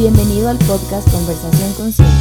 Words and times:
Bienvenido 0.00 0.48
al 0.48 0.56
podcast 0.60 1.06
Conversación 1.12 1.74
Consciente, 1.74 2.14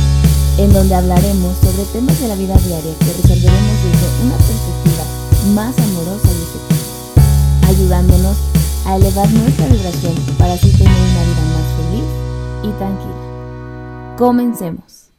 en 0.57 0.73
donde 0.73 0.95
hablaremos 0.95 1.55
sobre 1.59 1.85
temas 1.93 2.19
de 2.19 2.27
la 2.27 2.35
vida 2.35 2.57
diaria 2.57 2.93
que 2.99 3.05
resolveremos 3.05 3.77
desde 3.85 4.25
una 4.25 4.35
perspectiva 4.35 5.05
más 5.55 5.79
amorosa 5.79 6.27
y 6.27 6.41
efectiva, 6.43 7.69
ayudándonos 7.69 8.37
a 8.85 8.97
elevar 8.97 9.31
nuestra 9.31 9.67
vibración 9.67 10.13
para 10.37 10.53
así 10.55 10.69
tener 10.71 10.91
una 10.91 11.23
vida 11.23 11.43
más 11.55 11.67
feliz 11.79 12.03
y 12.63 12.77
tranquila. 12.77 14.15
Comencemos. 14.17 15.11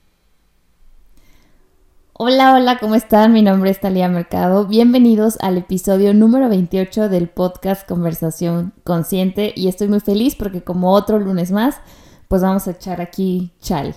Hola, 2.12 2.56
hola, 2.56 2.78
¿cómo 2.78 2.94
están? 2.94 3.32
Mi 3.32 3.40
nombre 3.40 3.70
es 3.70 3.80
Talia 3.80 4.10
Mercado. 4.10 4.66
Bienvenidos 4.66 5.38
al 5.40 5.56
episodio 5.56 6.12
número 6.12 6.50
28 6.50 7.08
del 7.08 7.30
podcast 7.30 7.88
Conversación 7.88 8.74
Consciente 8.84 9.54
y 9.56 9.68
estoy 9.68 9.88
muy 9.88 10.00
feliz 10.00 10.36
porque 10.36 10.62
como 10.62 10.92
otro 10.92 11.18
lunes 11.18 11.52
más, 11.52 11.76
pues 12.30 12.42
vamos 12.42 12.68
a 12.68 12.70
echar 12.70 13.00
aquí 13.00 13.50
chal. 13.60 13.96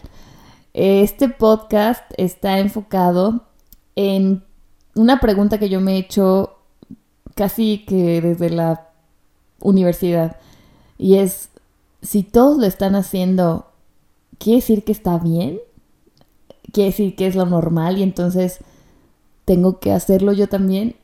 Este 0.73 1.29
podcast 1.29 2.03
está 2.17 2.57
enfocado 2.57 3.43
en 3.95 4.43
una 4.95 5.19
pregunta 5.19 5.59
que 5.59 5.69
yo 5.69 5.79
me 5.81 5.93
he 5.93 5.99
hecho 5.99 6.57
casi 7.35 7.85
que 7.85 8.21
desde 8.21 8.49
la 8.49 8.89
universidad 9.59 10.37
y 10.97 11.17
es 11.17 11.49
si 12.01 12.23
todos 12.23 12.57
lo 12.57 12.65
están 12.65 12.95
haciendo, 12.95 13.67
¿quiere 14.39 14.61
decir 14.61 14.83
que 14.83 14.93
está 14.93 15.19
bien? 15.19 15.59
quiere 16.71 16.89
decir 16.89 17.15
que 17.15 17.27
es 17.27 17.35
lo 17.35 17.45
normal 17.45 17.99
y 17.99 18.01
entonces 18.01 18.61
tengo 19.45 19.79
que 19.79 19.91
hacerlo 19.91 20.33
yo 20.33 20.49
también. 20.49 20.95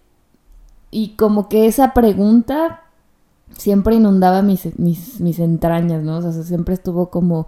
Y 0.89 1.09
como 1.09 1.47
que 1.47 1.67
esa 1.67 1.93
pregunta 1.93 2.88
siempre 3.57 3.95
inundaba 3.95 4.41
mis, 4.41 4.77
mis, 4.77 5.39
entrañas, 5.39 6.03
¿no? 6.03 6.17
O 6.17 6.21
sea, 6.21 6.31
siempre 6.31 6.73
estuvo 6.73 7.09
como, 7.09 7.47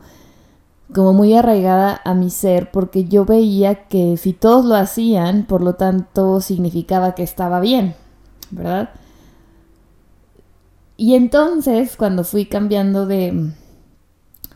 como 0.93 1.13
muy 1.13 1.33
arraigada 1.33 2.01
a 2.03 2.13
mi 2.13 2.29
ser 2.29 2.71
porque 2.71 3.05
yo 3.05 3.25
veía 3.25 3.87
que 3.87 4.17
si 4.17 4.33
todos 4.33 4.65
lo 4.65 4.75
hacían, 4.75 5.45
por 5.45 5.61
lo 5.61 5.75
tanto 5.75 6.41
significaba 6.41 7.15
que 7.15 7.23
estaba 7.23 7.59
bien, 7.59 7.95
¿verdad? 8.49 8.89
Y 10.97 11.15
entonces 11.15 11.95
cuando 11.97 12.23
fui 12.23 12.45
cambiando 12.45 13.05
de, 13.05 13.51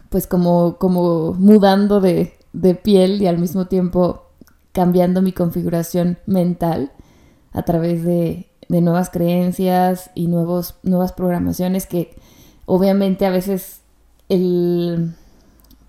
pues 0.09 0.27
como, 0.27 0.77
como 0.77 1.33
mudando 1.33 2.01
de, 2.01 2.33
de 2.53 2.75
piel 2.75 3.21
y 3.21 3.27
al 3.27 3.37
mismo 3.37 3.65
tiempo 3.65 4.25
cambiando 4.71 5.21
mi 5.21 5.31
configuración 5.31 6.19
mental 6.25 6.91
a 7.51 7.63
través 7.63 8.03
de, 8.03 8.51
nuevas 8.69 9.09
creencias 9.09 10.09
y 10.15 10.27
nuevos, 10.27 10.75
nuevas 10.83 11.13
programaciones 11.13 11.85
que 11.85 12.15
obviamente 12.65 13.25
a 13.25 13.29
veces 13.29 13.81
el 14.29 15.15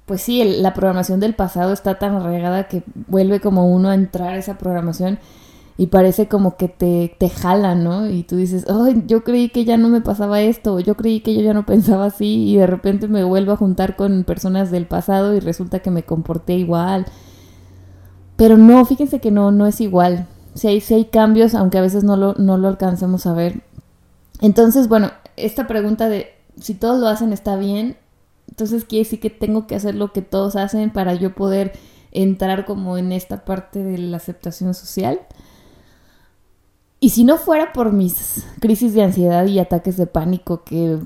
pues 0.07 0.23
sí, 0.23 0.45
la 0.45 0.73
programación 0.73 1.19
del 1.19 1.35
pasado 1.35 1.73
está 1.73 1.99
tan 1.99 2.15
arraigada 2.15 2.69
que 2.69 2.85
vuelve 3.09 3.41
como 3.41 3.67
uno 3.69 3.89
a 3.89 3.95
entrar 3.95 4.35
a 4.35 4.39
esa 4.39 4.57
programación 4.57 5.19
y 5.79 5.89
parece 5.89 6.29
como 6.29 6.57
que 6.57 6.69
te, 6.69 7.15
te 7.19 7.29
jala, 7.29 7.75
¿no? 7.75 8.09
Y 8.09 8.23
tú 8.23 8.37
dices, 8.37 8.67
ay, 8.69 9.03
yo 9.07 9.25
creí 9.25 9.51
que 9.51 9.65
ya 9.65 9.77
no 9.77 9.89
me 9.89 10.01
pasaba 10.01 10.41
esto, 10.41 10.79
yo 10.81 10.97
creí 10.97 11.21
que 11.21 11.35
yo 11.35 11.43
ya 11.43 11.55
no 11.55 11.67
pensaba 11.67 12.07
así 12.07 12.49
y 12.51 12.57
de 12.57 12.69
repente 12.69 13.09
me 13.09 13.25
vuelvo 13.25 13.53
a 13.53 13.57
juntar 13.57 13.97
con 13.97 14.25
personas 14.25 14.71
del 14.71 14.87
pasado 14.87 15.35
y 15.35 15.41
resulta 15.41 15.81
que 15.81 15.91
me 15.91 16.05
comporté 16.05 16.55
igual. 16.55 17.07
Pero 18.37 18.57
no, 18.57 18.85
fíjense 18.85 19.21
que 19.21 19.31
no, 19.31 19.51
no 19.51 19.67
es 19.67 19.81
igual. 19.81 20.27
Si 20.57 20.67
hay, 20.67 20.81
si 20.81 20.95
hay 20.95 21.05
cambios, 21.05 21.55
aunque 21.55 21.79
a 21.79 21.83
veces 21.83 22.03
no 22.03 22.17
lo, 22.17 22.35
no 22.35 22.59
lo 22.59 22.69
alcancemos 22.69 23.27
a 23.27 23.33
ver. 23.33 23.63
Entonces, 24.41 24.89
bueno, 24.89 25.13
esta 25.37 25.67
pregunta 25.67 26.09
de 26.09 26.35
si 26.61 26.75
todos 26.75 26.99
lo 26.99 27.07
hacen 27.07 27.33
está 27.33 27.57
bien, 27.57 27.97
entonces 28.49 28.85
quiere 28.85 29.05
decir 29.05 29.21
que 29.21 29.31
tengo 29.31 29.67
que 29.67 29.75
hacer 29.75 29.95
lo 29.95 30.13
que 30.13 30.23
todos 30.23 30.57
hacen 30.57 30.91
para 30.91 31.15
yo 31.15 31.35
poder 31.35 31.73
entrar 32.13 32.65
como 32.65 32.97
en 32.99 33.13
esta 33.13 33.45
parte 33.45 33.85
de 33.85 33.99
la 33.99 34.17
aceptación 34.17 34.75
social. 34.75 35.21
Y 37.01 37.11
si 37.11 37.25
no 37.25 37.37
fuera 37.37 37.73
por 37.73 37.93
mis 37.93 38.47
crisis 38.61 38.95
de 38.95 39.03
ansiedad 39.03 39.45
y 39.47 39.59
ataques 39.59 39.97
de 39.97 40.07
pánico, 40.07 40.65
que 40.65 40.99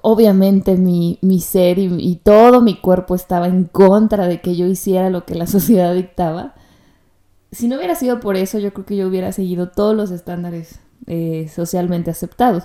obviamente 0.00 0.76
mi, 0.76 1.18
ser 1.40 1.78
y, 1.78 2.20
todo 2.22 2.60
mi 2.60 2.76
cuerpo 2.76 3.14
estaba 3.14 3.46
en 3.46 3.64
contra 3.64 4.26
de 4.26 4.40
que 4.40 4.56
yo 4.56 4.66
hiciera 4.66 5.10
lo 5.10 5.24
que 5.24 5.34
la 5.34 5.46
sociedad 5.46 5.94
dictaba, 5.94 6.54
si 7.52 7.68
no 7.68 7.76
hubiera 7.76 7.94
sido 7.94 8.20
por 8.20 8.36
eso, 8.36 8.58
yo 8.58 8.72
creo 8.72 8.86
que 8.86 8.96
yo 8.96 9.08
hubiera 9.08 9.32
seguido 9.32 9.70
todos 9.70 9.96
los 9.96 10.10
estándares 10.10 10.80
eh, 11.06 11.50
socialmente 11.54 12.10
aceptados. 12.10 12.64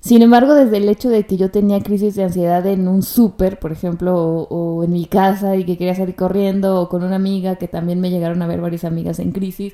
Sin 0.00 0.20
embargo, 0.20 0.54
desde 0.54 0.76
el 0.76 0.88
hecho 0.88 1.08
de 1.08 1.24
que 1.24 1.36
yo 1.36 1.50
tenía 1.50 1.80
crisis 1.80 2.14
de 2.14 2.24
ansiedad 2.24 2.66
en 2.66 2.88
un 2.88 3.02
súper, 3.02 3.58
por 3.58 3.72
ejemplo, 3.72 4.14
o, 4.16 4.84
en 4.84 4.92
mi 4.92 5.06
casa 5.06 5.56
y 5.56 5.64
que 5.64 5.78
quería 5.78 5.94
salir 5.94 6.14
corriendo, 6.14 6.80
o 6.80 6.88
con 6.88 7.02
una 7.04 7.16
amiga, 7.16 7.56
que 7.56 7.68
también 7.68 8.00
me 8.00 8.10
llegaron 8.10 8.42
a 8.42 8.46
ver 8.46 8.60
varias 8.60 8.84
amigas 8.84 9.18
en 9.18 9.32
crisis, 9.32 9.72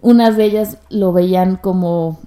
unas 0.00 0.36
de 0.36 0.44
ellas 0.44 0.78
lo 0.88 1.12
veían 1.12 1.56
como 1.56 2.18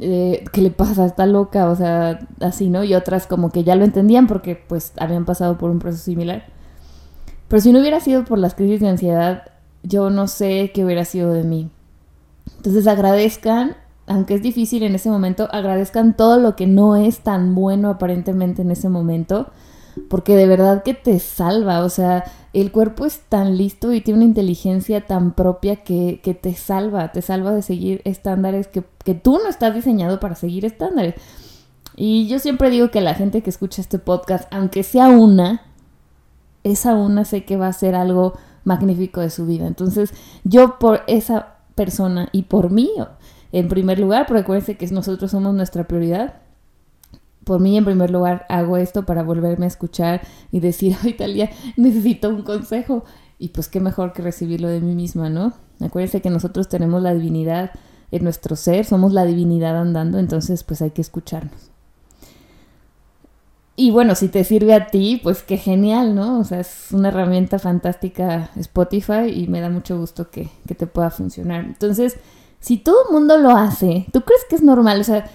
eh, 0.00 0.44
¿qué 0.52 0.60
le 0.60 0.70
pasa? 0.70 1.06
Está 1.06 1.26
loca, 1.26 1.68
o 1.70 1.76
sea, 1.76 2.20
así, 2.40 2.68
¿no? 2.70 2.84
Y 2.84 2.94
otras 2.94 3.26
como 3.26 3.50
que 3.50 3.64
ya 3.64 3.74
lo 3.74 3.84
entendían 3.84 4.26
porque 4.26 4.56
pues 4.56 4.92
habían 4.98 5.24
pasado 5.24 5.58
por 5.58 5.70
un 5.70 5.78
proceso 5.78 6.04
similar. 6.04 6.46
Pero 7.48 7.60
si 7.60 7.72
no 7.72 7.80
hubiera 7.80 8.00
sido 8.00 8.24
por 8.24 8.38
las 8.38 8.54
crisis 8.54 8.80
de 8.80 8.88
ansiedad, 8.88 9.42
yo 9.82 10.10
no 10.10 10.28
sé 10.28 10.70
qué 10.74 10.84
hubiera 10.84 11.04
sido 11.04 11.32
de 11.32 11.44
mí. 11.44 11.70
Entonces 12.56 12.86
agradezcan, 12.86 13.76
aunque 14.06 14.34
es 14.34 14.42
difícil 14.42 14.82
en 14.82 14.94
ese 14.94 15.10
momento, 15.10 15.48
agradezcan 15.52 16.16
todo 16.16 16.38
lo 16.38 16.56
que 16.56 16.66
no 16.66 16.96
es 16.96 17.20
tan 17.20 17.54
bueno 17.54 17.90
aparentemente 17.90 18.62
en 18.62 18.70
ese 18.70 18.88
momento 18.88 19.50
porque 20.08 20.36
de 20.36 20.46
verdad 20.46 20.82
que 20.82 20.94
te 20.94 21.18
salva, 21.18 21.80
o 21.80 21.88
sea, 21.88 22.24
el 22.52 22.70
cuerpo 22.70 23.06
es 23.06 23.20
tan 23.28 23.56
listo 23.56 23.92
y 23.92 24.00
tiene 24.00 24.18
una 24.18 24.26
inteligencia 24.26 25.06
tan 25.06 25.32
propia 25.32 25.76
que, 25.76 26.20
que 26.22 26.34
te 26.34 26.54
salva, 26.54 27.12
te 27.12 27.22
salva 27.22 27.52
de 27.52 27.62
seguir 27.62 28.00
estándares 28.04 28.68
que, 28.68 28.84
que 29.04 29.14
tú 29.14 29.38
no 29.42 29.48
estás 29.48 29.74
diseñado 29.74 30.20
para 30.20 30.34
seguir 30.34 30.64
estándares. 30.64 31.14
Y 31.96 32.28
yo 32.28 32.38
siempre 32.38 32.70
digo 32.70 32.90
que 32.90 33.00
la 33.00 33.14
gente 33.14 33.42
que 33.42 33.50
escucha 33.50 33.82
este 33.82 33.98
podcast, 33.98 34.52
aunque 34.52 34.82
sea 34.82 35.08
una, 35.08 35.62
esa 36.62 36.94
una 36.94 37.24
sé 37.24 37.44
que 37.44 37.56
va 37.56 37.66
a 37.66 37.72
ser 37.72 37.94
algo 37.94 38.34
magnífico 38.68 39.20
de 39.20 39.30
su 39.30 39.46
vida. 39.46 39.66
Entonces, 39.66 40.12
yo 40.44 40.78
por 40.78 41.00
esa 41.08 41.56
persona 41.74 42.28
y 42.32 42.42
por 42.42 42.70
mí, 42.70 42.90
en 43.50 43.68
primer 43.68 43.98
lugar, 43.98 44.26
porque 44.26 44.42
acuérdense 44.42 44.76
que 44.76 44.86
nosotros 44.88 45.30
somos 45.30 45.54
nuestra 45.54 45.88
prioridad, 45.88 46.34
por 47.44 47.60
mí 47.60 47.78
en 47.78 47.86
primer 47.86 48.10
lugar 48.10 48.44
hago 48.50 48.76
esto 48.76 49.06
para 49.06 49.22
volverme 49.22 49.64
a 49.64 49.68
escuchar 49.68 50.20
y 50.52 50.60
decir, 50.60 50.96
ay 51.02 51.14
Talia, 51.14 51.50
necesito 51.76 52.28
un 52.28 52.42
consejo. 52.42 53.04
Y 53.38 53.48
pues 53.48 53.68
qué 53.68 53.80
mejor 53.80 54.12
que 54.12 54.20
recibirlo 54.20 54.68
de 54.68 54.80
mí 54.80 54.94
misma, 54.94 55.30
¿no? 55.30 55.54
Acuérdense 55.80 56.20
que 56.20 56.28
nosotros 56.28 56.68
tenemos 56.68 57.02
la 57.02 57.14
divinidad 57.14 57.70
en 58.10 58.24
nuestro 58.24 58.56
ser, 58.56 58.84
somos 58.84 59.12
la 59.12 59.24
divinidad 59.24 59.80
andando, 59.80 60.18
entonces 60.18 60.64
pues 60.64 60.82
hay 60.82 60.90
que 60.90 61.00
escucharnos. 61.00 61.70
Y 63.80 63.92
bueno, 63.92 64.16
si 64.16 64.26
te 64.26 64.42
sirve 64.42 64.74
a 64.74 64.88
ti, 64.88 65.20
pues 65.22 65.44
qué 65.44 65.56
genial, 65.56 66.16
¿no? 66.16 66.40
O 66.40 66.44
sea, 66.44 66.58
es 66.58 66.88
una 66.90 67.10
herramienta 67.10 67.60
fantástica 67.60 68.50
Spotify 68.56 69.30
y 69.32 69.46
me 69.46 69.60
da 69.60 69.70
mucho 69.70 69.96
gusto 69.96 70.30
que, 70.30 70.48
que 70.66 70.74
te 70.74 70.88
pueda 70.88 71.10
funcionar. 71.10 71.64
Entonces, 71.64 72.16
si 72.58 72.78
todo 72.78 73.06
el 73.06 73.12
mundo 73.12 73.38
lo 73.38 73.50
hace, 73.50 74.06
¿tú 74.12 74.22
crees 74.22 74.44
que 74.50 74.56
es 74.56 74.62
normal? 74.62 75.00
O 75.00 75.04
sea, 75.04 75.30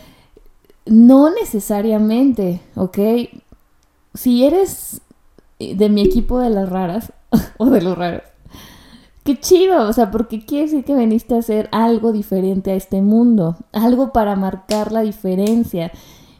no 0.85 1.29
necesariamente, 1.29 2.59
¿ok? 2.75 2.97
Si 4.13 4.43
eres 4.43 4.99
de 5.57 5.87
mi 5.87 6.01
equipo 6.01 6.41
de 6.41 6.49
las 6.49 6.67
raras 6.67 7.13
o 7.57 7.69
de 7.69 7.81
los 7.81 7.97
raros, 7.97 8.23
qué 9.23 9.39
chido, 9.39 9.87
o 9.87 9.93
sea, 9.93 10.11
porque 10.11 10.45
quiere 10.45 10.65
decir 10.65 10.83
que 10.83 10.95
veniste 10.95 11.33
a 11.33 11.39
hacer 11.39 11.69
algo 11.71 12.11
diferente 12.11 12.71
a 12.71 12.75
este 12.75 13.01
mundo, 13.01 13.55
algo 13.71 14.11
para 14.11 14.35
marcar 14.35 14.91
la 14.91 14.99
diferencia. 14.99 15.93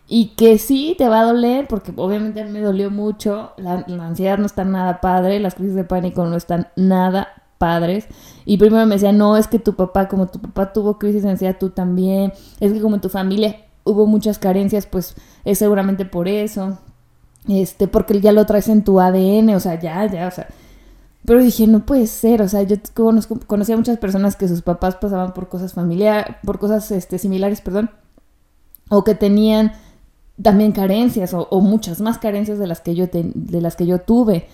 Y 0.08 0.30
que 0.36 0.58
sí 0.58 0.96
te 0.98 1.08
va 1.08 1.22
a 1.22 1.26
doler, 1.26 1.68
porque 1.68 1.94
obviamente 1.96 2.44
me 2.46 2.60
dolió 2.60 2.92
mucho, 2.92 3.54
la, 3.58 3.86
ansiedad 4.02 4.38
no 4.38 4.46
está 4.46 4.66
nada 4.66 5.00
padre, 5.02 5.40
las 5.40 5.56
crisis 5.56 5.76
de 5.76 5.86
pánico 5.86 6.26
no 6.26 6.36
están 6.36 6.68
nada 6.76 7.30
padres. 7.58 8.08
Y 8.46 8.58
primero 8.58 8.86
me 8.86 8.96
decían, 8.96 9.18
no, 9.18 9.38
es 9.38 9.48
que 9.48 9.60
tu 9.60 9.76
papá, 9.76 10.08
como 10.10 10.28
tu 10.28 10.40
papá 10.40 10.74
tuvo 10.74 11.00
crisis 11.00 11.24
de 11.24 11.32
ansiedad, 11.32 11.58
tú 11.60 11.70
también, 11.70 12.34
es 12.60 12.74
que 12.74 12.82
como 12.82 12.96
en 12.96 13.02
tu 13.02 13.10
familia, 13.10 13.56
hubo 13.86 14.06
muchas 14.06 14.40
carencias, 14.40 14.86
pues 14.86 15.16
es 15.46 15.58
seguramente 15.60 16.06
por 16.06 16.28
eso. 16.28 16.78
Este, 17.48 17.88
porque 17.88 18.22
ya 18.22 18.32
lo 18.32 18.46
traes 18.46 18.68
en 18.70 18.84
tu 18.84 19.00
ADN, 19.00 19.50
o 19.56 19.60
sea, 19.60 19.80
ya, 19.80 20.06
ya, 20.06 20.28
o 20.28 20.32
sea. 20.32 20.48
Pero 21.26 21.42
dije, 21.42 21.68
no 21.68 21.86
puede 21.86 22.08
ser, 22.08 22.42
o 22.42 22.50
sea, 22.50 22.64
yo 22.64 22.76
conozco, 22.94 23.40
conocí 23.48 23.72
a 23.72 23.78
muchas 23.78 23.98
personas 23.98 24.36
que 24.36 24.48
sus 24.48 24.62
papás 24.62 24.96
pasaban 24.96 25.34
por 25.34 25.48
cosas 25.48 25.74
familiares, 25.74 26.36
por 26.44 26.60
cosas 26.60 26.92
este, 26.92 27.18
similares, 27.18 27.62
perdón, 27.62 27.92
o 28.90 29.04
que 29.04 29.16
tenían 29.16 29.72
también 30.44 30.72
carencias, 30.74 31.34
o, 31.34 31.62
muchas 31.62 32.02
más 32.02 32.20
carencias 32.20 32.60
de 32.60 32.68
las, 32.68 32.82
que 32.82 32.94
yo 32.96 33.08
de 33.08 33.62
las 33.62 33.76
que 33.76 33.86
yo 33.86 34.00
tuve, 34.00 34.48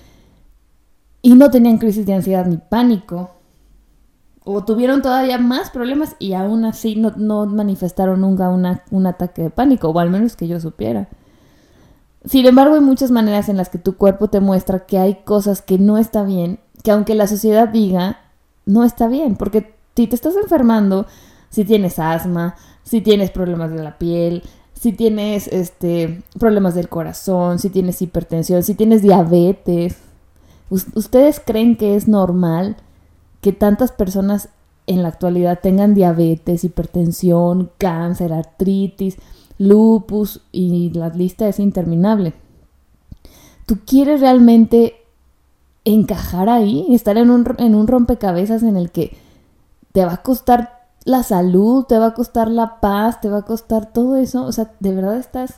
y 1.21 1.35
no 1.35 1.51
tenían 1.51 1.77
crisis 1.77 2.05
de 2.05 2.13
ansiedad 2.13 2.45
ni 2.45 2.57
pánico, 2.57 3.31
o 4.45 4.63
tuvieron 4.63 5.01
todavía 5.01 5.37
más 5.37 5.69
problemas 5.69 6.15
y 6.17 6.33
aún 6.33 6.65
así 6.65 6.95
no, 6.95 7.45
manifestaron 7.45 8.21
nunca 8.21 8.49
una, 8.49 8.83
un 8.89 9.05
ataque 9.05 9.43
de 9.43 9.49
pánico, 9.49 9.89
o 9.89 9.99
al 9.99 10.09
menos 10.09 10.35
que 10.35 10.47
yo 10.47 10.59
supiera. 10.59 11.09
Sin 12.25 12.45
embargo, 12.45 12.75
hay 12.75 12.81
muchas 12.81 13.11
maneras 13.11 13.49
en 13.49 13.57
las 13.57 13.69
que 13.69 13.77
tu 13.77 13.95
cuerpo 13.95 14.29
te 14.29 14.39
muestra 14.39 14.85
que 14.85 14.97
hay 14.97 15.15
cosas 15.23 15.61
que 15.61 15.77
no 15.77 15.97
está 15.97 16.23
bien, 16.23 16.59
que 16.83 16.91
aunque 16.91 17.15
la 17.15 17.27
sociedad 17.27 17.67
diga, 17.67 18.19
no 18.65 18.83
está 18.83 19.07
bien, 19.07 19.35
porque 19.35 19.75
si 19.95 20.07
te 20.07 20.15
estás 20.15 20.35
enfermando, 20.41 21.07
si 21.49 21.65
tienes 21.65 21.99
asma, 21.99 22.55
si 22.83 23.01
tienes 23.01 23.31
problemas 23.31 23.71
de 23.71 23.83
la 23.83 23.97
piel, 23.97 24.43
si 24.79 24.93
tienes 24.93 25.47
este 25.49 26.21
problemas 26.39 26.73
del 26.73 26.87
corazón, 26.87 27.59
si 27.59 27.69
tienes 27.69 28.01
hipertensión, 28.01 28.63
si 28.63 28.75
tienes 28.75 29.01
diabetes, 29.01 29.97
¿ustedes 30.69 31.41
creen 31.45 31.75
que 31.75 31.97
es 31.97 32.07
normal 32.07 32.77
que 33.41 33.51
tantas 33.51 33.91
personas 33.91 34.47
en 34.87 35.03
la 35.03 35.09
actualidad 35.09 35.59
tengan 35.61 35.95
diabetes, 35.95 36.63
hipertensión, 36.63 37.71
cáncer, 37.77 38.31
artritis, 38.31 39.17
lupus 39.57 40.43
y 40.53 40.91
la 40.91 41.09
lista 41.09 41.49
es 41.49 41.59
interminable? 41.59 42.31
¿Tú 43.65 43.79
quieres 43.85 44.21
realmente 44.21 44.95
encajar 45.83 46.47
ahí? 46.47 46.87
Estar 46.91 47.17
en 47.17 47.31
un, 47.31 47.45
en 47.57 47.75
un 47.75 47.85
rompecabezas 47.85 48.63
en 48.63 48.77
el 48.77 48.91
que 48.91 49.17
te 49.91 50.05
va 50.05 50.13
a 50.13 50.23
costar 50.23 50.78
la 51.09 51.23
salud, 51.23 51.85
te 51.85 51.97
va 51.97 52.07
a 52.07 52.13
costar 52.13 52.49
la 52.49 52.79
paz, 52.79 53.19
te 53.19 53.29
va 53.29 53.39
a 53.39 53.45
costar 53.45 53.91
todo 53.91 54.15
eso. 54.15 54.45
O 54.45 54.51
sea, 54.51 54.71
¿de 54.79 54.93
verdad 54.93 55.17
estás 55.17 55.55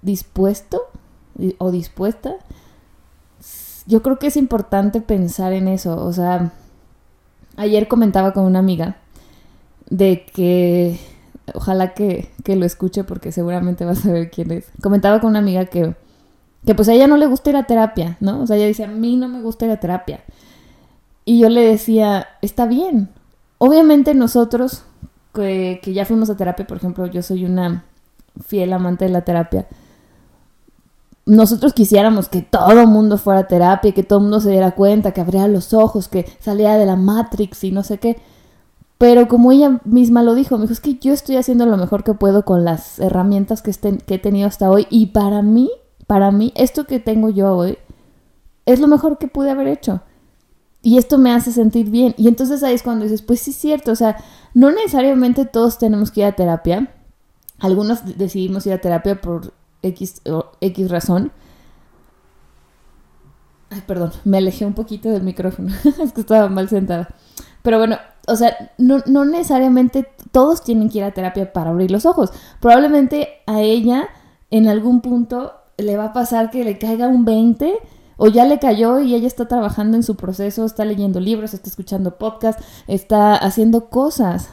dispuesto 0.00 0.80
o 1.58 1.70
dispuesta? 1.70 2.36
Yo 3.86 4.02
creo 4.02 4.18
que 4.18 4.28
es 4.28 4.36
importante 4.36 5.00
pensar 5.00 5.52
en 5.52 5.68
eso. 5.68 6.02
O 6.04 6.12
sea, 6.12 6.52
ayer 7.56 7.86
comentaba 7.86 8.32
con 8.32 8.44
una 8.44 8.60
amiga 8.60 8.96
de 9.90 10.24
que, 10.24 10.98
ojalá 11.54 11.92
que, 11.92 12.30
que 12.42 12.56
lo 12.56 12.64
escuche 12.64 13.04
porque 13.04 13.30
seguramente 13.30 13.84
va 13.84 13.92
a 13.92 13.96
saber 13.96 14.30
quién 14.30 14.50
es. 14.52 14.70
Comentaba 14.82 15.20
con 15.20 15.30
una 15.30 15.40
amiga 15.40 15.66
que, 15.66 15.94
que 16.64 16.74
pues 16.74 16.88
a 16.88 16.94
ella 16.94 17.06
no 17.06 17.18
le 17.18 17.26
gusta 17.26 17.50
ir 17.50 17.56
a 17.56 17.66
terapia, 17.66 18.16
¿no? 18.20 18.40
O 18.40 18.46
sea, 18.46 18.56
ella 18.56 18.66
dice, 18.66 18.84
a 18.84 18.88
mí 18.88 19.16
no 19.16 19.28
me 19.28 19.42
gusta 19.42 19.66
ir 19.66 19.72
a 19.72 19.80
terapia. 19.80 20.24
Y 21.26 21.40
yo 21.40 21.50
le 21.50 21.60
decía, 21.60 22.26
está 22.40 22.64
bien, 22.64 23.10
Obviamente 23.58 24.14
nosotros 24.14 24.84
que, 25.32 25.80
ya 25.92 26.04
fuimos 26.04 26.30
a 26.30 26.36
terapia, 26.36 26.66
por 26.66 26.76
ejemplo, 26.76 27.06
yo 27.06 27.22
soy 27.22 27.44
una 27.44 27.84
fiel 28.44 28.72
amante 28.72 29.04
de 29.04 29.10
la 29.10 29.22
terapia. 29.22 29.66
Nosotros 31.26 31.74
quisiéramos 31.74 32.28
que 32.28 32.42
todo 32.42 32.80
el 32.80 32.86
mundo 32.86 33.18
fuera 33.18 33.40
a 33.40 33.48
terapia, 33.48 33.92
que 33.92 34.02
todo 34.02 34.18
el 34.18 34.24
mundo 34.24 34.40
se 34.40 34.50
diera 34.50 34.72
cuenta, 34.72 35.12
que 35.12 35.20
abriera 35.20 35.46
los 35.46 35.74
ojos, 35.74 36.08
que 36.08 36.26
saliera 36.40 36.76
de 36.76 36.86
la 36.86 36.96
Matrix 36.96 37.64
y 37.64 37.72
no 37.72 37.82
sé 37.82 37.98
qué. 37.98 38.20
Pero 38.96 39.28
como 39.28 39.52
ella 39.52 39.80
misma 39.84 40.22
lo 40.22 40.34
dijo, 40.34 40.56
me 40.56 40.62
dijo, 40.62 40.72
es 40.72 40.80
que 40.80 40.94
yo 40.94 41.12
estoy 41.12 41.36
haciendo 41.36 41.66
lo 41.66 41.76
mejor 41.76 42.02
que 42.02 42.14
puedo 42.14 42.44
con 42.44 42.64
las 42.64 42.98
herramientas 42.98 43.62
que, 43.62 43.70
he 44.08 44.18
tenido 44.18 44.48
hasta 44.48 44.70
hoy. 44.70 44.86
Y 44.90 45.06
para 45.06 45.42
mí, 45.42 45.70
para 46.06 46.30
mí, 46.32 46.52
esto 46.56 46.84
que 46.84 46.98
tengo 46.98 47.28
yo 47.28 47.54
hoy 47.54 47.78
es 48.66 48.80
lo 48.80 48.88
mejor 48.88 49.18
que 49.18 49.28
pude 49.28 49.50
haber 49.50 49.68
hecho 49.68 50.00
y 50.88 50.96
esto 50.96 51.18
me 51.18 51.32
hace 51.32 51.52
sentir 51.52 51.90
bien. 51.90 52.14
Y 52.16 52.28
entonces 52.28 52.62
ahí 52.62 52.72
es 52.72 52.82
cuando 52.82 53.04
dices, 53.04 53.20
pues 53.20 53.40
sí 53.40 53.50
es 53.50 53.56
cierto, 53.58 53.92
o 53.92 53.94
sea, 53.94 54.16
no 54.54 54.70
necesariamente 54.70 55.44
todos 55.44 55.76
tenemos 55.76 56.10
que 56.10 56.20
ir 56.20 56.26
a 56.26 56.32
terapia. 56.32 56.94
Algunos 57.58 58.16
decidimos 58.16 58.66
ir 58.66 58.72
a 58.72 58.80
terapia 58.80 59.20
por 59.20 59.52
X, 59.82 60.22
X 60.62 60.90
razón. 60.90 61.30
Ay, 63.68 63.82
perdón, 63.86 64.12
me 64.24 64.38
alejé 64.38 64.64
un 64.64 64.72
poquito 64.72 65.10
del 65.10 65.24
micrófono, 65.24 65.68
es 66.02 66.14
que 66.14 66.22
estaba 66.22 66.48
mal 66.48 66.70
sentada. 66.70 67.14
Pero 67.60 67.76
bueno, 67.76 67.98
o 68.26 68.36
sea, 68.36 68.72
no, 68.78 69.02
no 69.04 69.26
necesariamente 69.26 70.08
todos 70.32 70.64
tienen 70.64 70.88
que 70.88 70.98
ir 70.98 71.04
a 71.04 71.12
terapia 71.12 71.52
para 71.52 71.68
abrir 71.68 71.90
los 71.90 72.06
ojos. 72.06 72.32
Probablemente 72.60 73.42
a 73.46 73.60
ella 73.60 74.08
en 74.50 74.68
algún 74.68 75.02
punto 75.02 75.52
le 75.76 75.98
va 75.98 76.04
a 76.04 76.12
pasar 76.14 76.50
que 76.50 76.64
le 76.64 76.78
caiga 76.78 77.08
un 77.08 77.26
20 77.26 77.78
o 78.18 78.26
ya 78.26 78.44
le 78.44 78.58
cayó 78.58 79.00
y 79.00 79.14
ella 79.14 79.26
está 79.26 79.48
trabajando 79.48 79.96
en 79.96 80.02
su 80.02 80.16
proceso, 80.16 80.66
está 80.66 80.84
leyendo 80.84 81.20
libros, 81.20 81.54
está 81.54 81.70
escuchando 81.70 82.18
podcasts, 82.18 82.62
está 82.86 83.34
haciendo 83.36 83.88
cosas 83.88 84.50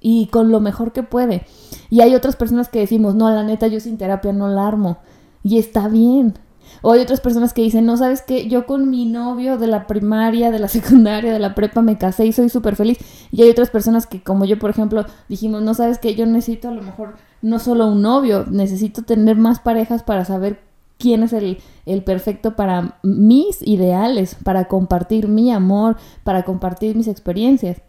y 0.00 0.26
con 0.28 0.50
lo 0.50 0.60
mejor 0.60 0.92
que 0.92 1.02
puede. 1.02 1.44
Y 1.90 2.00
hay 2.00 2.14
otras 2.14 2.36
personas 2.36 2.68
que 2.68 2.78
decimos, 2.78 3.14
no, 3.14 3.28
la 3.30 3.42
neta, 3.42 3.66
yo 3.66 3.80
sin 3.80 3.98
terapia 3.98 4.32
no 4.32 4.48
la 4.48 4.66
armo. 4.66 4.98
Y 5.42 5.58
está 5.58 5.88
bien. 5.88 6.34
O 6.80 6.92
hay 6.92 7.00
otras 7.00 7.20
personas 7.20 7.52
que 7.52 7.62
dicen, 7.62 7.86
no, 7.86 7.96
sabes 7.96 8.22
qué, 8.22 8.48
yo 8.48 8.66
con 8.66 8.88
mi 8.88 9.06
novio 9.06 9.58
de 9.58 9.66
la 9.66 9.86
primaria, 9.86 10.52
de 10.52 10.60
la 10.60 10.68
secundaria, 10.68 11.32
de 11.32 11.40
la 11.40 11.54
prepa 11.54 11.82
me 11.82 11.98
casé 11.98 12.26
y 12.26 12.32
soy 12.32 12.48
súper 12.48 12.76
feliz. 12.76 12.98
Y 13.32 13.42
hay 13.42 13.50
otras 13.50 13.70
personas 13.70 14.06
que, 14.06 14.22
como 14.22 14.44
yo, 14.44 14.58
por 14.58 14.70
ejemplo, 14.70 15.04
dijimos, 15.28 15.62
no 15.62 15.74
sabes 15.74 15.98
qué, 15.98 16.14
yo 16.14 16.24
necesito 16.26 16.68
a 16.68 16.72
lo 16.72 16.82
mejor 16.82 17.16
no 17.42 17.58
solo 17.58 17.86
un 17.86 18.02
novio, 18.02 18.44
necesito 18.48 19.02
tener 19.02 19.36
más 19.36 19.60
parejas 19.60 20.02
para 20.02 20.24
saber 20.24 20.67
quién 20.98 21.22
es 21.22 21.32
el, 21.32 21.58
perfecto 22.04 22.56
para 22.56 22.98
mis 23.02 23.62
ideales, 23.62 24.36
para 24.42 24.66
compartir 24.66 25.28
mi 25.28 25.50
amor, 25.50 25.96
para 26.24 26.42
compartir 26.42 26.96
mis 26.96 27.08
experiencias. 27.08 27.80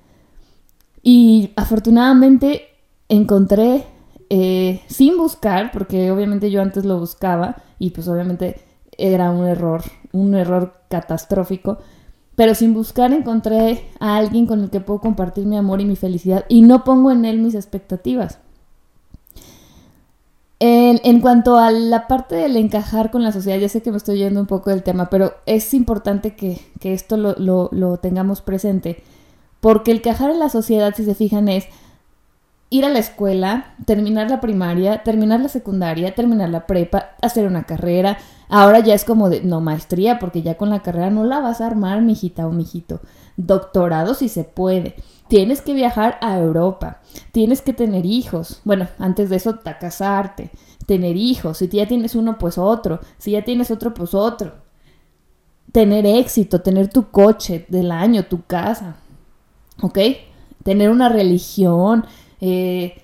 Y 1.01 1.51
afortunadamente 1.55 2.67
encontré, 3.09 3.85
eh, 4.29 4.81
sin 4.87 5.17
buscar, 5.17 5.71
porque 5.71 6.11
obviamente 6.11 6.51
yo 6.51 6.61
antes 6.61 6.85
lo 6.85 6.99
buscaba 6.99 7.57
y 7.79 7.89
pues 7.89 8.07
obviamente 8.07 8.61
era 8.97 9.31
un 9.31 9.47
error, 9.47 9.81
un 10.11 10.35
error 10.35 10.81
catastrófico, 10.89 11.79
pero 12.35 12.53
sin 12.55 12.73
buscar 12.73 13.11
encontré 13.11 13.89
a 13.99 14.17
alguien 14.17 14.45
con 14.45 14.61
el 14.61 14.69
que 14.69 14.81
puedo 14.81 15.01
compartir 15.01 15.45
mi 15.45 15.57
amor 15.57 15.81
y 15.81 15.85
mi 15.85 15.95
felicidad 15.95 16.45
y 16.47 16.61
no 16.61 16.83
pongo 16.83 17.11
en 17.11 17.25
él 17.25 17.39
mis 17.39 17.55
expectativas. 17.55 18.39
En, 20.61 21.21
cuanto 21.21 21.57
a 21.57 21.71
la 21.71 22.07
parte 22.07 22.35
del 22.35 22.57
encajar 22.57 23.11
con 23.11 23.23
la 23.23 23.31
sociedad, 23.31 23.57
ya 23.57 23.69
sé 23.69 23.81
que 23.81 23.91
me 23.91 23.97
estoy 23.97 24.17
yendo 24.17 24.41
un 24.41 24.47
poco 24.47 24.69
del 24.71 24.83
tema, 24.83 25.09
pero 25.09 25.33
es 25.45 25.73
importante 25.73 26.35
que, 26.35 26.59
esto 26.81 27.15
lo, 27.15 27.97
tengamos 27.97 28.41
presente, 28.41 29.01
porque 29.61 29.91
el 29.91 29.97
encajar 29.97 30.31
en 30.31 30.39
la 30.39 30.49
sociedad, 30.49 30.93
si 30.95 31.05
se 31.05 31.15
fijan, 31.15 31.47
es 31.47 31.67
ir 32.69 32.85
a 32.85 32.89
la 32.89 32.99
escuela, 32.99 33.73
terminar 33.85 34.29
la 34.29 34.41
primaria, 34.41 35.03
terminar 35.03 35.39
la 35.39 35.49
secundaria, 35.49 36.13
terminar 36.13 36.49
la 36.49 36.67
prepa, 36.67 37.11
hacer 37.21 37.47
una 37.47 37.63
carrera. 37.63 38.17
Ahora 38.47 38.79
ya 38.79 38.93
es 38.93 39.05
como 39.05 39.29
de, 39.29 39.41
no, 39.41 39.61
maestría, 39.61 40.19
porque 40.19 40.41
ya 40.41 40.55
con 40.55 40.69
la 40.69 40.81
carrera 40.81 41.09
no 41.09 41.23
la 41.23 41.39
vas 41.39 41.61
a 41.61 41.67
armar, 41.67 42.01
mijita 42.01 42.47
o 42.47 42.51
mijito. 42.51 43.01
Doctorado 43.37 44.13
si 44.13 44.29
se 44.29 44.43
puede. 44.43 44.95
Tienes 45.27 45.61
que 45.61 45.73
viajar 45.73 46.17
a 46.21 46.39
Europa, 46.39 47.01
tienes 47.31 47.61
que 47.61 47.73
tener 47.73 48.05
hijos. 48.05 48.61
Bueno, 48.63 48.87
antes 48.97 49.29
de 49.29 49.35
eso, 49.35 49.59
casarte, 49.79 50.49
tener 50.87 51.17
hijos. 51.17 51.59
Si 51.59 51.67
ya 51.67 51.87
tienes 51.87 52.15
uno, 52.15 52.39
pues 52.39 52.57
otro. 52.57 52.99
Si 53.19 53.31
ya 53.31 53.43
tienes 53.43 53.69
otro, 53.69 53.93
pues 53.93 54.15
otro. 54.15 54.53
Tener 55.71 56.07
éxito, 56.07 56.61
tener 56.61 56.87
tu 56.87 57.11
coche 57.11 57.67
del 57.69 57.91
año, 57.91 58.25
tu 58.25 58.41
casa. 58.41 58.95
¿Ok? 59.83 59.99
Tener 60.63 60.89
una 60.89 61.09
religión, 61.09 62.05
eh, 62.41 63.01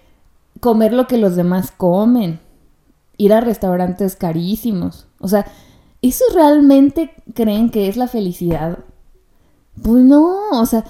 comer 0.60 0.94
lo 0.94 1.08
que 1.08 1.18
los 1.18 1.36
demás 1.36 1.72
comen, 1.72 2.40
ir 3.18 3.34
a 3.34 3.42
restaurantes 3.42 4.16
carísimos. 4.16 5.08
O 5.20 5.28
sea, 5.28 5.46
¿eso 6.02 6.24
realmente 6.34 7.12
creen 7.34 7.70
que 7.70 7.88
es 7.88 7.98
la 7.98 8.08
felicidad? 8.08 8.80
Pues 9.82 10.04
no, 10.04 10.50
o 10.52 10.66
sea, 10.66 10.86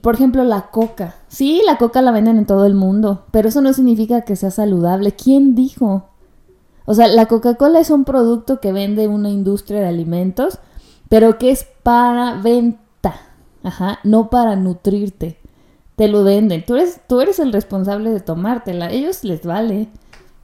por 0.00 0.14
ejemplo, 0.14 0.42
la 0.44 0.70
coca. 0.70 1.16
Sí, 1.28 1.62
la 1.64 1.78
coca 1.78 2.02
la 2.02 2.10
venden 2.10 2.38
en 2.38 2.46
todo 2.46 2.66
el 2.66 2.74
mundo, 2.74 3.24
pero 3.30 3.48
eso 3.48 3.60
no 3.60 3.72
significa 3.72 4.22
que 4.22 4.36
sea 4.36 4.50
saludable. 4.50 5.12
¿Quién 5.12 5.54
dijo? 5.54 6.08
O 6.86 6.94
sea, 6.94 7.08
la 7.08 7.26
Coca-Cola 7.26 7.80
es 7.80 7.90
un 7.90 8.04
producto 8.04 8.60
que 8.60 8.72
vende 8.72 9.08
una 9.08 9.30
industria 9.30 9.80
de 9.80 9.88
alimentos, 9.88 10.58
pero 11.08 11.38
que 11.38 11.50
es 11.50 11.66
para 11.82 12.40
venta, 12.40 13.20
ajá, 13.62 13.98
no 14.04 14.30
para 14.30 14.56
nutrirte. 14.56 15.38
Te 15.96 16.08
lo 16.08 16.24
venden. 16.24 16.64
Tú 16.64 16.76
eres, 16.76 17.00
tú 17.08 17.20
eres 17.20 17.38
el 17.38 17.52
responsable 17.52 18.10
de 18.10 18.20
tomártela. 18.20 18.90
Ellos 18.90 19.24
les 19.24 19.42
vale. 19.44 19.88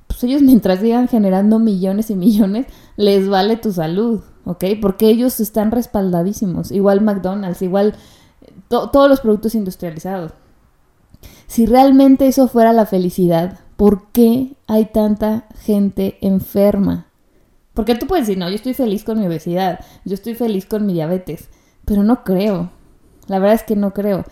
Pues 0.07 0.25
ellos 0.25 0.43
mientras 0.43 0.81
sigan 0.81 1.09
generando 1.09 1.59
millones 1.59 2.11
y 2.11 2.17
millones, 2.17 2.67
les 2.97 3.29
vale 3.29 3.57
tu 3.57 3.73
salud. 3.73 4.23
¿ok? 4.45 4.65
Porque 4.81 5.09
ellos 5.09 5.41
están 5.41 5.71
respaldadísimos, 5.71 6.71
igual 6.71 7.01
McDonald's, 7.01 7.63
igual 7.63 7.95
todos 8.69 9.09
los 9.09 9.21
productos 9.21 9.55
industrializados. 9.55 10.33
Si 11.47 11.67
realmente 11.67 12.27
eso 12.27 12.49
fuera 12.49 12.73
la 12.73 12.87
felicidad, 12.87 13.61
¿por 13.77 14.09
qué 14.13 14.57
hay 14.67 14.87
tanta 14.87 15.47
gente 15.61 16.19
enferma? 16.21 17.07
Porque 17.75 17.95
tú 17.95 18.07
puedes 18.07 18.27
decir, 18.27 18.39
no, 18.39 18.49
yo 18.49 18.57
estoy 18.57 18.75
feliz 18.75 19.05
con 19.05 19.21
mi 19.21 19.27
obesidad, 19.27 19.81
yo 20.05 20.15
estoy 20.15 20.35
feliz 20.35 20.67
con 20.67 20.87
mi 20.87 20.95
diabetes, 20.95 21.49
pero 21.85 22.03
no 22.03 22.25
creo. 22.25 22.71
La 23.29 23.39
verdad 23.39 23.55
es 23.55 23.63
que 23.63 23.77
no 23.77 23.93
creo. 23.93 24.25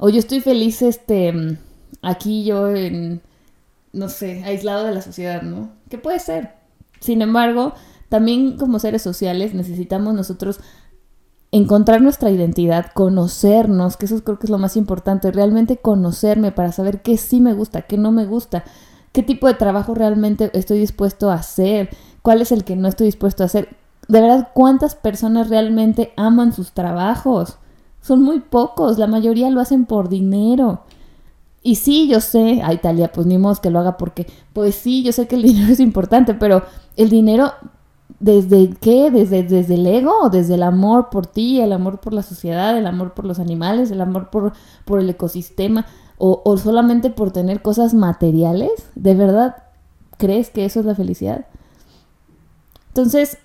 O 0.00 0.08
yo 0.08 0.18
estoy 0.18 0.40
feliz, 0.40 0.82
este, 0.82 1.58
aquí 2.02 2.44
yo 2.44 2.74
en, 2.74 3.20
no 3.92 4.08
sé, 4.08 4.42
aislado 4.44 4.84
de 4.84 4.94
la 4.94 5.02
sociedad, 5.02 5.42
¿no? 5.42 5.70
¿Qué 5.88 5.98
puede 5.98 6.18
ser? 6.18 6.54
Sin 7.00 7.22
embargo, 7.22 7.74
también 8.08 8.56
como 8.56 8.78
seres 8.78 9.02
sociales 9.02 9.54
necesitamos 9.54 10.14
nosotros 10.14 10.60
encontrar 11.52 12.00
nuestra 12.00 12.30
identidad, 12.30 12.86
conocernos, 12.94 13.96
que 13.96 14.06
eso 14.06 14.24
creo 14.24 14.38
que 14.38 14.46
es 14.46 14.50
lo 14.50 14.58
más 14.58 14.76
importante, 14.76 15.30
realmente 15.32 15.76
conocerme 15.76 16.50
para 16.50 16.72
saber 16.72 17.02
qué 17.02 17.16
sí 17.16 17.40
me 17.40 17.52
gusta, 17.52 17.82
qué 17.82 17.98
no 17.98 18.10
me 18.10 18.24
gusta, 18.24 18.64
qué 19.12 19.22
tipo 19.22 19.48
de 19.48 19.54
trabajo 19.54 19.94
realmente 19.94 20.50
estoy 20.54 20.78
dispuesto 20.78 21.30
a 21.30 21.34
hacer, 21.34 21.90
¿Cuál 22.22 22.42
es 22.42 22.52
el 22.52 22.64
que 22.64 22.76
no 22.76 22.88
estoy 22.88 23.06
dispuesto 23.06 23.42
a 23.42 23.46
hacer? 23.46 23.76
De 24.08 24.20
verdad, 24.20 24.48
¿cuántas 24.54 24.94
personas 24.94 25.48
realmente 25.48 26.12
aman 26.16 26.52
sus 26.52 26.72
trabajos? 26.72 27.58
Son 28.00 28.22
muy 28.22 28.40
pocos, 28.40 28.98
la 28.98 29.06
mayoría 29.06 29.50
lo 29.50 29.60
hacen 29.60 29.84
por 29.84 30.08
dinero. 30.08 30.82
Y 31.62 31.74
sí, 31.74 32.08
yo 32.08 32.20
sé, 32.20 32.62
a 32.62 32.72
Italia, 32.72 33.12
pues 33.12 33.26
ni 33.26 33.36
modo 33.36 33.60
que 33.60 33.70
lo 33.70 33.78
haga 33.78 33.96
porque, 33.98 34.26
pues 34.52 34.74
sí, 34.74 35.02
yo 35.02 35.12
sé 35.12 35.26
que 35.28 35.36
el 35.36 35.42
dinero 35.50 35.72
es 35.72 35.80
importante, 35.80 36.34
pero 36.34 36.62
el 36.96 37.10
dinero, 37.10 37.52
¿desde 38.18 38.70
qué? 38.80 39.10
¿Desde, 39.10 39.42
desde 39.42 39.74
el 39.74 39.86
ego 39.86 40.30
desde 40.30 40.54
el 40.54 40.62
amor 40.62 41.10
por 41.10 41.26
ti, 41.26 41.60
el 41.60 41.72
amor 41.72 42.00
por 42.00 42.14
la 42.14 42.22
sociedad, 42.22 42.76
el 42.76 42.86
amor 42.86 43.12
por 43.12 43.26
los 43.26 43.38
animales, 43.38 43.90
el 43.90 44.00
amor 44.00 44.30
por, 44.30 44.52
por 44.84 45.00
el 45.00 45.10
ecosistema? 45.10 45.86
O, 46.22 46.42
o 46.44 46.56
solamente 46.58 47.10
por 47.10 47.30
tener 47.30 47.62
cosas 47.62 47.94
materiales? 47.94 48.70
¿De 48.94 49.14
verdad 49.14 49.56
crees 50.18 50.50
que 50.50 50.64
eso 50.64 50.80
es 50.80 50.86
la 50.86 50.94
felicidad? 50.94 51.46
Entonces, 52.88 53.38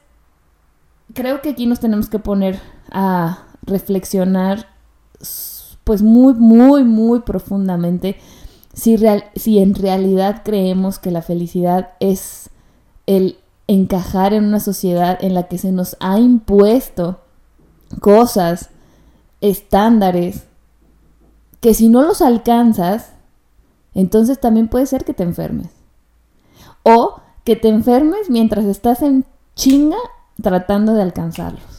creo 1.14 1.42
que 1.42 1.50
aquí 1.50 1.66
nos 1.66 1.80
tenemos 1.80 2.10
que 2.10 2.20
poner 2.20 2.60
a 2.92 3.45
reflexionar 3.66 4.68
pues 5.84 6.02
muy, 6.02 6.34
muy, 6.34 6.84
muy 6.84 7.22
profundamente 7.22 8.18
si, 8.74 8.98
real, 8.98 9.26
si 9.36 9.60
en 9.60 9.74
realidad 9.74 10.42
creemos 10.44 11.00
que 11.00 11.12
la 11.12 11.22
felicidad 11.22 11.92
es 12.00 12.50
el 13.06 13.38
encajar 13.68 14.34
en 14.34 14.44
una 14.44 14.60
sociedad 14.60 15.18
en 15.22 15.34
la 15.34 15.48
que 15.48 15.58
se 15.58 15.72
nos 15.72 15.96
ha 16.00 16.20
impuesto 16.20 17.22
cosas, 18.02 18.70
estándares, 19.42 20.44
que 21.62 21.74
si 21.74 21.88
no 21.88 22.04
los 22.04 22.22
alcanzas, 22.22 23.14
entonces 23.94 24.40
también 24.40 24.68
puede 24.68 24.86
ser 24.86 25.06
que 25.06 25.14
te 25.14 25.24
enfermes. 25.24 25.70
O 26.84 27.22
que 27.44 27.56
te 27.56 27.70
enfermes 27.70 28.30
mientras 28.30 28.66
estás 28.66 29.02
en 29.02 29.26
chinga 29.56 29.98
tratando 30.42 30.94
de 30.94 31.02
alcanzarlos. 31.02 31.75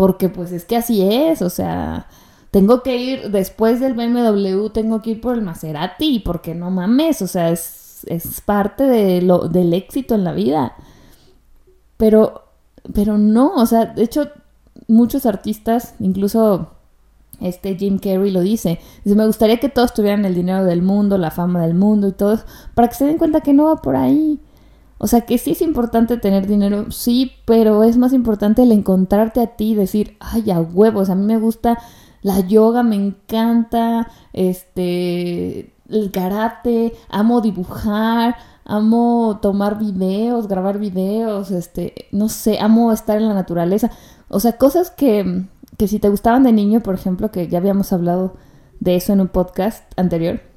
Porque 0.00 0.30
pues 0.30 0.50
es 0.50 0.64
que 0.64 0.78
así 0.78 1.02
es, 1.02 1.42
o 1.42 1.50
sea, 1.50 2.06
tengo 2.50 2.82
que 2.82 2.96
ir 2.96 3.30
después 3.30 3.80
del 3.80 3.92
BMW, 3.92 4.68
tengo 4.68 5.02
que 5.02 5.10
ir 5.10 5.20
por 5.20 5.34
el 5.34 5.42
Maserati, 5.42 6.20
porque 6.20 6.54
no 6.54 6.70
mames, 6.70 7.20
o 7.20 7.26
sea, 7.26 7.50
es, 7.50 8.06
es 8.06 8.40
parte 8.40 8.84
de 8.84 9.20
lo, 9.20 9.48
del 9.48 9.74
éxito 9.74 10.14
en 10.14 10.24
la 10.24 10.32
vida. 10.32 10.74
Pero, 11.98 12.44
pero 12.94 13.18
no, 13.18 13.52
o 13.56 13.66
sea, 13.66 13.84
de 13.84 14.04
hecho, 14.04 14.30
muchos 14.88 15.26
artistas, 15.26 15.96
incluso 16.00 16.70
este 17.38 17.76
Jim 17.76 17.98
Carrey 17.98 18.30
lo 18.30 18.40
dice, 18.40 18.80
dice, 19.04 19.14
me 19.14 19.26
gustaría 19.26 19.60
que 19.60 19.68
todos 19.68 19.92
tuvieran 19.92 20.24
el 20.24 20.34
dinero 20.34 20.64
del 20.64 20.80
mundo, 20.80 21.18
la 21.18 21.30
fama 21.30 21.60
del 21.60 21.74
mundo 21.74 22.08
y 22.08 22.12
todo, 22.12 22.38
para 22.74 22.88
que 22.88 22.94
se 22.94 23.04
den 23.04 23.18
cuenta 23.18 23.42
que 23.42 23.52
no 23.52 23.64
va 23.64 23.76
por 23.82 23.96
ahí. 23.96 24.40
O 25.02 25.06
sea, 25.06 25.22
que 25.22 25.38
sí 25.38 25.52
es 25.52 25.62
importante 25.62 26.18
tener 26.18 26.46
dinero, 26.46 26.92
sí, 26.92 27.32
pero 27.46 27.84
es 27.84 27.96
más 27.96 28.12
importante 28.12 28.64
el 28.64 28.70
encontrarte 28.70 29.40
a 29.40 29.56
ti, 29.56 29.74
decir, 29.74 30.18
ay, 30.20 30.50
a 30.50 30.60
huevos, 30.60 31.08
a 31.08 31.14
mí 31.14 31.24
me 31.24 31.38
gusta 31.38 31.78
la 32.20 32.40
yoga, 32.40 32.82
me 32.82 32.96
encanta, 32.96 34.08
este, 34.34 35.72
el 35.88 36.10
karate, 36.12 36.92
amo 37.08 37.40
dibujar, 37.40 38.36
amo 38.66 39.38
tomar 39.40 39.78
videos, 39.78 40.48
grabar 40.48 40.78
videos, 40.78 41.50
este, 41.50 41.94
no 42.12 42.28
sé, 42.28 42.58
amo 42.60 42.92
estar 42.92 43.16
en 43.16 43.26
la 43.26 43.32
naturaleza. 43.32 43.90
O 44.28 44.38
sea, 44.38 44.58
cosas 44.58 44.90
que, 44.90 45.46
que 45.78 45.88
si 45.88 45.98
te 45.98 46.10
gustaban 46.10 46.42
de 46.42 46.52
niño, 46.52 46.82
por 46.82 46.94
ejemplo, 46.94 47.30
que 47.30 47.48
ya 47.48 47.56
habíamos 47.56 47.90
hablado 47.94 48.34
de 48.80 48.96
eso 48.96 49.14
en 49.14 49.22
un 49.22 49.28
podcast 49.28 49.90
anterior, 49.98 50.49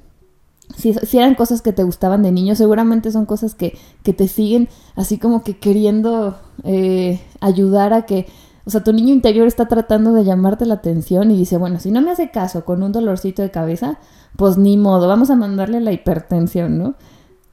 si, 0.76 1.18
eran 1.18 1.34
cosas 1.34 1.62
que 1.62 1.72
te 1.72 1.82
gustaban 1.82 2.22
de 2.22 2.32
niño, 2.32 2.54
seguramente 2.54 3.12
son 3.12 3.26
cosas 3.26 3.54
que, 3.54 3.78
que 4.02 4.12
te 4.12 4.28
siguen 4.28 4.68
así 4.96 5.18
como 5.18 5.42
que 5.44 5.58
queriendo 5.58 6.36
eh, 6.64 7.20
ayudar 7.40 7.92
a 7.92 8.06
que, 8.06 8.26
o 8.64 8.70
sea, 8.70 8.82
tu 8.82 8.92
niño 8.92 9.12
interior 9.12 9.46
está 9.46 9.68
tratando 9.68 10.12
de 10.12 10.24
llamarte 10.24 10.66
la 10.66 10.74
atención 10.74 11.30
y 11.30 11.36
dice, 11.36 11.58
bueno, 11.58 11.80
si 11.80 11.90
no 11.90 12.00
me 12.00 12.10
hace 12.10 12.30
caso 12.30 12.64
con 12.64 12.82
un 12.82 12.92
dolorcito 12.92 13.42
de 13.42 13.50
cabeza, 13.50 13.98
pues 14.36 14.58
ni 14.58 14.76
modo, 14.76 15.06
vamos 15.06 15.30
a 15.30 15.36
mandarle 15.36 15.80
la 15.80 15.92
hipertensión, 15.92 16.78
¿no? 16.78 16.94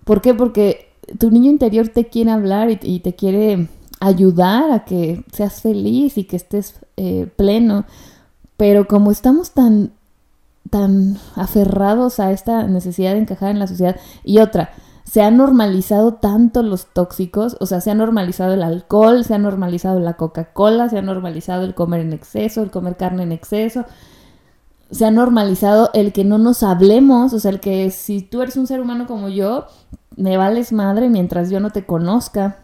¿Por 0.04 0.22
qué? 0.22 0.34
Porque 0.34 0.92
tu 1.20 1.30
niño 1.30 1.52
interior 1.52 1.90
te 1.90 2.08
quiere 2.08 2.32
hablar 2.32 2.70
y, 2.82 3.00
te 3.00 3.16
quiere 3.16 3.68
ayudar 4.00 4.72
a 4.72 4.86
que 4.86 5.24
seas 5.32 5.62
feliz 5.62 6.18
y 6.18 6.24
que 6.24 6.38
estés 6.38 6.76
eh, 6.98 7.28
pleno. 7.36 7.86
Pero 8.58 8.88
como 8.88 9.12
estamos 9.12 9.52
tan 9.52 9.92
tan 10.72 11.18
aferrados 11.36 12.20
a 12.20 12.32
esta 12.32 12.64
necesidad 12.64 13.14
de 13.14 13.20
encajar 13.20 13.52
en 13.52 13.60
la 13.60 13.68
sociedad. 13.68 13.98
Y 14.24 14.40
otra, 14.40 14.72
se 15.04 15.22
han 15.22 15.38
normalizado 15.38 16.14
tanto 16.16 16.64
los 16.64 16.88
tóxicos, 16.88 17.58
o 17.60 17.66
sea, 17.66 17.82
se 17.82 17.92
ha 17.92 17.96
normalizado 17.96 18.54
el 18.54 18.64
alcohol, 18.64 19.26
se 19.26 19.36
ha 19.36 19.38
normalizado 19.38 20.00
la 20.00 20.14
Coca-Cola, 20.14 20.90
se 20.90 20.98
ha 20.98 21.02
normalizado 21.02 21.64
el 21.66 21.76
comer 21.76 22.00
en 22.00 22.14
exceso, 22.14 22.64
el 22.64 22.72
comer 22.72 22.96
carne 22.96 23.24
en 23.24 23.34
exceso, 23.34 23.86
se 24.90 25.06
ha 25.06 25.12
normalizado 25.12 25.90
el 25.94 26.14
que 26.14 26.24
no 26.24 26.38
nos 26.38 26.64
hablemos, 26.64 27.34
o 27.34 27.40
sea, 27.40 27.52
el 27.52 27.60
que 27.60 27.92
si 27.92 28.22
tú 28.22 28.42
eres 28.42 28.56
un 28.56 28.68
ser 28.68 28.80
humano 28.80 29.06
como 29.06 29.30
yo, 29.30 29.66
me 30.16 30.38
vales 30.38 30.72
madre 30.72 31.10
mientras 31.10 31.50
yo 31.50 31.60
no 31.60 31.72
te 31.72 31.86
conozca, 31.86 32.60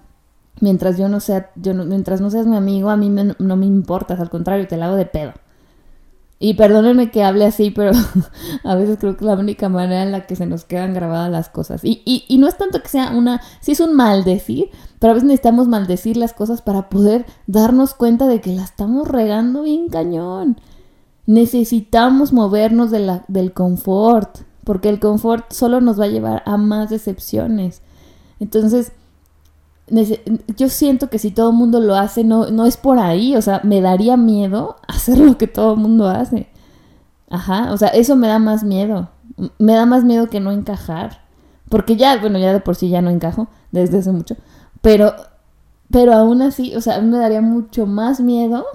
mientras 0.62 0.98
yo 0.98 1.10
no 1.10 1.20
sea, 1.20 1.52
yo 1.56 1.74
mientras 1.74 2.22
no 2.22 2.30
seas 2.30 2.48
mi 2.48 2.56
amigo, 2.56 2.90
a 2.90 2.98
mí 2.98 3.10
no 3.10 3.56
me 3.58 3.66
importas, 3.66 4.20
al 4.22 4.30
contrario, 4.30 4.68
te 4.68 4.78
la 4.78 4.88
hago 4.88 4.96
de 4.96 5.06
pedo. 5.06 5.34
Y 6.40 6.54
perdónenme 6.54 7.10
que 7.10 7.24
hable 7.24 7.46
así, 7.46 7.72
pero 7.72 7.92
a 8.64 8.76
veces 8.76 8.98
creo 9.00 9.18
que 9.18 9.26
es 9.26 9.28
la 9.28 9.36
única 9.36 9.70
manera 9.70 10.04
en 10.04 10.12
la 10.12 10.28
que 10.28 10.36
se 10.36 10.46
nos 10.46 10.66
quedan 10.66 10.94
grabadas 10.94 11.32
las 11.32 11.50
cosas. 11.50 11.84
Y, 11.84 12.04
y, 12.06 12.26
y 12.28 12.38
no 12.38 12.48
es 12.48 12.58
tanto 12.58 12.82
que 12.82 12.90
sea 12.90 13.12
una, 13.12 13.42
sí 13.60 13.72
es 13.72 13.80
un 13.80 13.96
maldecir, 13.96 14.70
pero 15.00 15.12
a 15.12 15.14
veces 15.16 15.28
necesitamos 15.28 15.68
maldecir 15.68 16.16
las 16.16 16.34
cosas 16.34 16.62
para 16.62 16.90
poder 16.90 17.26
darnos 17.48 17.96
cuenta 17.96 18.28
de 18.28 18.40
que 18.40 18.54
la 18.54 18.64
estamos 18.64 19.08
regando 19.08 19.64
bien 19.64 19.90
cañón. 19.90 20.60
Necesitamos 21.26 22.34
movernos 22.34 22.92
de 22.92 23.00
la, 23.00 23.26
del 23.28 23.52
confort, 23.52 24.40
porque 24.64 24.90
el 24.90 25.00
confort 25.00 25.52
solo 25.52 25.82
nos 25.82 26.00
va 26.00 26.06
a 26.06 26.10
llevar 26.10 26.44
a 26.46 26.58
más 26.58 26.92
decepciones. 26.92 27.82
Entonces, 28.40 28.92
yo 29.90 30.70
siento 30.70 31.10
que 31.10 31.18
si 31.18 31.32
todo 31.32 31.52
el 31.52 31.56
mundo 31.56 31.80
lo 31.80 31.96
hace, 31.96 32.24
no, 32.24 32.50
no 32.52 32.66
es 32.66 32.76
por 32.78 33.00
ahí, 33.00 33.36
o 33.36 33.42
sea, 33.42 33.62
me 33.64 33.82
daría 33.82 34.18
miedo 34.18 34.78
hacer 34.88 35.18
lo 35.18 35.38
que 35.38 35.48
todo 35.48 35.76
mundo 35.76 36.08
hace. 36.08 36.48
Ajá, 37.30 37.72
o 37.74 37.78
sea, 37.78 37.90
eso 37.90 38.16
me 38.16 38.28
da 38.28 38.40
más 38.40 38.64
miedo. 38.64 39.10
Me 39.60 39.74
da 39.74 39.86
más 39.86 40.04
miedo 40.04 40.28
que 40.30 40.40
no 40.40 40.52
encajar. 40.52 41.22
Porque 41.70 41.98
ya, 41.98 42.18
bueno, 42.20 42.40
ya 42.40 42.54
de 42.54 42.60
por 42.62 42.76
sí 42.76 42.90
ya 42.90 43.02
no 43.02 43.10
encajo 43.10 43.48
desde 43.72 44.00
hace 44.00 44.12
mucho. 44.12 44.36
Pero, 44.82 45.14
pero 45.92 46.14
aún 46.14 46.42
así, 46.42 46.76
o 46.76 46.82
sea, 46.82 46.96
a 46.96 47.02
mí 47.02 47.10
me 47.10 47.18
daría 47.18 47.42
mucho 47.42 47.86
más 47.86 48.20
miedo. 48.20 48.66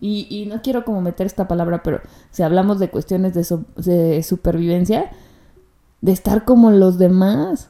Y, 0.00 0.26
y 0.28 0.46
no 0.46 0.62
quiero 0.62 0.84
como 0.84 1.00
meter 1.00 1.26
esta 1.26 1.46
palabra, 1.46 1.84
pero 1.84 2.00
si 2.32 2.42
hablamos 2.42 2.80
de 2.80 2.90
cuestiones 2.90 3.34
de, 3.34 3.46
de 3.76 4.22
supervivencia, 4.24 5.12
de 6.00 6.10
estar 6.10 6.44
como 6.44 6.72
los 6.72 6.98
demás. 6.98 7.68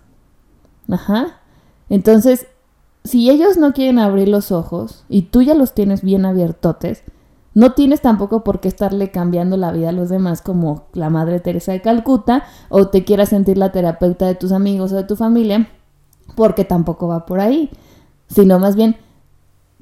Ajá. 0.89 1.41
Entonces, 1.91 2.47
si 3.05 3.31
ellos 3.31 3.57
no 3.57 3.73
quieren 3.73 3.99
abrir 3.99 4.29
los 4.29 4.53
ojos 4.53 5.05
y 5.09 5.23
tú 5.23 5.43
ya 5.43 5.55
los 5.55 5.75
tienes 5.75 6.03
bien 6.03 6.25
abiertotes, 6.25 7.03
no 7.55 7.73
tienes 7.73 8.01
tampoco 8.01 8.45
por 8.45 8.61
qué 8.61 8.69
estarle 8.69 9.11
cambiando 9.11 9.57
la 9.57 9.73
vida 9.73 9.91
a 9.91 9.93
los 9.93 10.09
demás 10.09 10.41
como 10.41 10.87
la 10.95 11.11
Madre 11.11 11.41
Teresa 11.41 11.73
de 11.73 11.83
Calcuta 11.83 12.45
o 12.71 12.89
te 12.89 13.05
quieras 13.05 13.29
sentir 13.29 13.59
la 13.59 13.73
terapeuta 13.73 14.27
de 14.27 14.35
tus 14.35 14.53
amigos 14.53 14.93
o 14.93 14.97
de 14.97 15.05
tu 15.05 15.17
familia, 15.17 15.69
porque 16.35 16.65
tampoco 16.65 17.09
va 17.09 17.27
por 17.27 17.41
ahí, 17.41 17.71
sino 18.29 18.59
más 18.59 18.77
bien, 18.77 18.97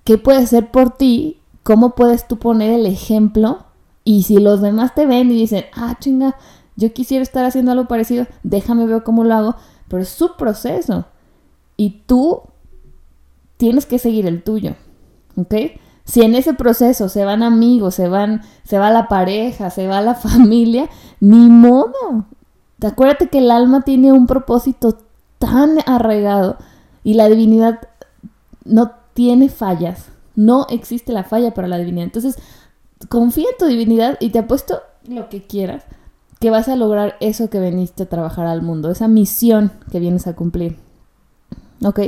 ¿qué 0.03 0.19
puedes 0.19 0.45
hacer 0.45 0.71
por 0.71 0.91
ti? 0.97 1.41
¿Cómo 1.63 1.95
puedes 1.95 2.27
tú 2.27 2.39
poner 2.39 2.73
el 2.73 2.87
ejemplo? 2.87 3.65
Y 4.03 4.25
si 4.25 4.39
los 4.39 4.63
demás 4.63 4.95
te 4.95 5.07
ven 5.07 5.31
y 5.31 5.35
dicen, 5.35 5.67
ah, 5.75 5.97
chinga, 6.01 6.37
yo 6.75 6.93
quisiera 6.93 7.23
estar 7.23 7.45
haciendo 7.45 7.71
algo 7.71 7.87
parecido, 7.87 8.27
déjame 8.43 8.87
ver 8.87 9.05
cómo 9.05 9.23
lo 9.23 9.35
hago, 9.35 9.57
pero 9.89 10.03
es 10.03 10.09
su 10.09 10.37
proceso. 10.37 11.05
Y 11.77 12.03
tú 12.07 12.43
tienes 13.61 13.85
que 13.85 13.99
seguir 13.99 14.27
el 14.27 14.43
tuyo, 14.43 14.75
¿ok? 15.37 15.55
Si 16.05 16.23
en 16.23 16.35
ese 16.35 16.55
proceso 16.55 17.11
se 17.11 17.27
van 17.27 17.43
amigos, 17.43 17.95
se 17.95 18.09
van, 18.09 18.41
se 18.65 18.79
va 18.79 18.91
la 18.91 19.07
pareja, 19.07 19.69
se 19.69 19.87
va 19.87 20.01
la 20.01 20.15
familia, 20.29 20.89
ni 21.21 21.51
modo. 21.51 22.25
Acuérdate 22.83 23.29
que 23.29 23.39
el 23.39 23.51
alma 23.51 23.83
tiene 23.83 24.13
un 24.13 24.27
propósito 24.27 24.97
tan 25.39 25.77
arraigado 25.85 26.57
y 27.05 27.15
la 27.15 27.29
divinidad 27.29 27.81
no 28.65 28.93
tiene 29.13 29.51
fallas. 29.51 30.07
No 30.35 30.67
existe 30.71 31.13
la 31.13 31.25
falla 31.25 31.53
para 31.53 31.69
la 31.69 31.77
divinidad. 31.77 32.07
Entonces, 32.07 32.39
confía 33.11 33.49
en 33.51 33.59
tu 33.59 33.67
divinidad 33.67 34.17
y 34.21 34.31
te 34.31 34.39
apuesto 34.39 34.81
lo 35.07 35.29
que 35.29 35.43
quieras 35.43 35.85
que 36.41 36.49
vas 36.49 36.69
a 36.69 36.77
lograr 36.77 37.17
eso 37.21 37.51
que 37.51 37.61
veniste 37.61 38.05
a 38.05 38.09
trabajar 38.09 38.47
al 38.47 38.63
mundo, 38.63 38.91
esa 38.91 39.09
misión 39.09 39.73
que 39.93 40.01
vienes 40.01 40.27
a 40.27 40.35
cumplir. 40.35 40.79
¿Ok? 41.85 42.01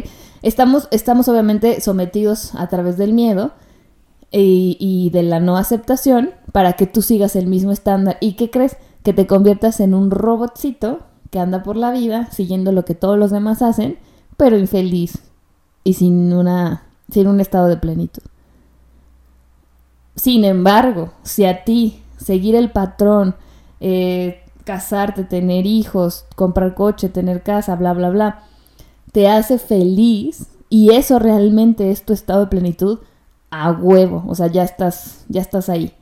Estamos, 0.43 0.89
estamos 0.91 1.29
obviamente 1.29 1.81
sometidos 1.81 2.55
a 2.55 2.69
través 2.69 2.97
del 2.99 3.13
miedo 3.13 3.53
y, 4.31 4.77
y, 4.81 5.11
de 5.11 5.23
la 5.23 5.41
no 5.41 5.57
aceptación 5.57 6.31
para 6.53 6.75
que 6.75 6.87
tú 6.87 7.03
sigas 7.03 7.37
el 7.37 7.47
mismo 7.47 7.73
estándar. 7.73 8.19
¿Y 8.21 8.35
qué 8.35 8.51
crees? 8.51 8.77
Que 9.03 9.13
te 9.13 9.27
conviertas 9.27 9.81
en 9.81 9.95
un 9.95 10.11
robotcito 10.11 11.01
que 11.31 11.41
anda 11.41 11.63
por 11.63 11.77
la 11.77 11.91
vida 11.91 12.31
siguiendo 12.31 12.73
lo 12.73 12.85
que 12.85 12.95
todos 12.95 13.19
los 13.19 13.31
demás 13.31 13.63
hacen, 13.63 13.99
pero 14.37 14.59
infeliz. 14.59 15.19
y 15.85 15.95
sin 15.95 16.33
una 16.33 16.85
sin 17.11 17.27
un 17.27 17.41
estado 17.41 17.69
de 17.69 17.77
plenitud. 17.77 18.23
Sin 20.17 20.45
embargo, 20.45 21.13
si 21.23 21.45
a 21.45 21.65
ti 21.65 22.03
seguir 22.17 22.55
el 22.55 22.71
patrón, 22.71 23.35
eh, 23.81 24.43
casarte, 24.65 25.25
tener 25.25 25.67
hijos, 25.67 26.27
comprar 26.37 26.75
coche, 26.75 27.09
tener 27.09 27.43
casa, 27.43 27.77
bla, 27.77 27.93
bla, 27.93 28.11
bla, 28.11 28.45
te 29.13 29.29
hace 29.29 29.59
feliz 29.59 30.47
y 30.69 30.95
eso 30.95 31.19
realmente 31.19 31.91
es 31.91 32.05
tu 32.05 32.13
estado 32.13 32.41
de 32.41 32.47
plenitud, 32.47 33.01
a 33.51 33.71
huevo, 33.71 34.25
o 34.27 34.35
sea, 34.35 34.47
ya 34.47 34.65
estás, 34.65 35.27
ya 35.29 35.43
estás 35.43 35.69
ahí. 35.69 35.93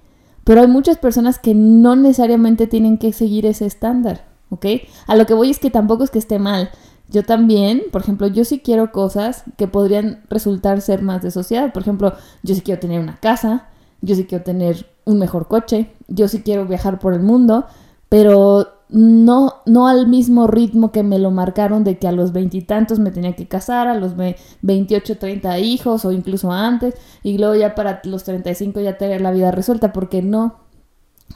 Pero 0.45 0.61
hay 0.61 0.69
muchas 0.69 0.99
personas 0.99 1.39
que 1.39 1.55
no 1.55 1.97
necesariamente 1.97 2.69
tienen 2.69 2.97
que 2.97 3.13
seguir 3.13 3.45
ese 3.45 3.67
estándar, 3.67 4.29
¿ok? 4.49 4.67
A 5.09 5.17
lo 5.17 5.27
que 5.27 5.35
voy 5.35 5.51
es 5.51 5.59
que 5.59 5.71
tampoco 5.71 6.05
es 6.05 6.11
que 6.11 6.21
esté 6.21 6.39
mal. 6.39 6.71
Yo 7.09 7.25
también, 7.25 7.83
por 7.91 8.03
ejemplo, 8.03 8.29
yo 8.29 8.45
sí 8.45 8.61
quiero 8.61 8.93
cosas 8.93 9.43
que 9.57 9.67
podrían 9.67 10.23
resultar 10.31 10.81
ser 10.81 11.03
más 11.03 11.23
de 11.23 11.33
sociedad. 11.33 11.73
Por 11.73 11.83
ejemplo, 11.83 12.15
yo 12.45 12.55
sí 12.55 12.61
quiero 12.61 12.81
tener 12.81 13.01
una 13.01 13.17
casa, 13.17 13.69
yo 14.01 14.15
sí 14.15 14.25
quiero 14.25 14.45
tener 14.45 14.87
un 15.05 15.19
mejor 15.19 15.49
coche, 15.49 15.91
yo 16.07 16.29
sí 16.29 16.43
quiero 16.43 16.67
viajar 16.67 17.01
por 17.01 17.15
el 17.15 17.21
mundo, 17.21 17.67
pero 18.09 18.80
no, 18.93 19.55
no 19.67 19.87
al 19.87 20.09
mismo 20.09 20.47
ritmo 20.47 20.91
que 20.91 21.03
me 21.03 21.19
lo 21.19 21.31
marcaron 21.31 21.85
de 21.85 21.99
que 21.99 22.09
a 22.09 22.13
los 22.13 22.33
veintitantos 22.33 22.99
me 22.99 23.13
tenía 23.13 23.37
que 23.37 23.47
casar, 23.47 23.87
a 23.87 23.95
los 23.95 24.15
28, 24.63 25.19
30 25.19 25.59
hijos 25.61 26.05
o 26.05 26.13
incluso 26.13 26.51
antes, 26.51 26.95
y 27.23 27.39
luego 27.39 27.55
ya 27.55 27.75
para 27.75 28.01
los 28.05 28.25
35 28.25 28.81
ya 28.81 28.99
tener 28.99 29.21
la 29.21 29.31
vida 29.31 29.53
resuelta, 29.53 29.93
porque 29.93 30.23
no, 30.23 30.57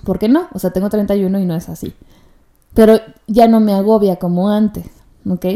porque 0.04 0.28
no, 0.28 0.49
o 0.52 0.58
sea, 0.58 0.70
tengo 0.70 0.90
31 0.90 1.38
y 1.38 1.44
no 1.44 1.54
es 1.54 1.68
así. 1.68 1.94
Pero 2.75 2.99
ya 3.28 3.46
no 3.46 3.61
me 3.61 3.73
agobia 3.73 4.16
como 4.16 4.50
antes, 4.50 4.87
¿ok? 5.28 5.46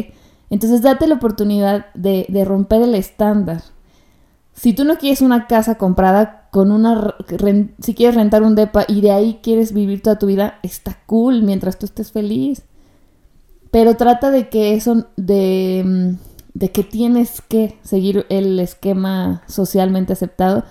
Entonces 0.51 0.83
date 0.83 1.09
la 1.09 1.17
oportunidad 1.17 1.87
de, 1.95 2.27
de 2.29 2.45
romper 2.45 2.83
el 2.83 2.95
estándar. 2.95 3.63
Si 4.55 4.73
tú 4.73 4.85
no 4.85 4.99
quieres 4.99 5.21
una 5.21 5.49
casa 5.49 5.77
comprada, 5.77 6.38
con 6.51 6.71
una 6.71 7.15
si 7.81 7.95
quieres 7.95 8.15
rentar 8.15 8.43
un 8.43 8.55
depa 8.55 8.85
y 8.89 9.01
de 9.01 9.11
ahí 9.11 9.41
quieres 9.43 9.73
vivir 9.73 10.03
toda 10.03 10.19
tu 10.19 10.27
vida, 10.27 10.59
está 10.63 10.99
cool 11.07 11.43
mientras 11.43 11.79
tú 11.79 11.87
estés 11.87 12.13
feliz. 12.13 12.63
Pero 13.71 13.97
trata 13.97 14.31
de 14.31 14.49
que 14.49 14.75
eso 14.75 15.07
de, 15.17 15.85
mm, 15.85 16.59
de 16.59 16.71
que 16.71 16.83
tienes 16.83 17.43
que 17.43 17.79
seguir 17.83 18.27
el 18.31 18.59
esquema 18.61 19.43
socialmente 19.47 20.15
aceptado. 20.15 20.65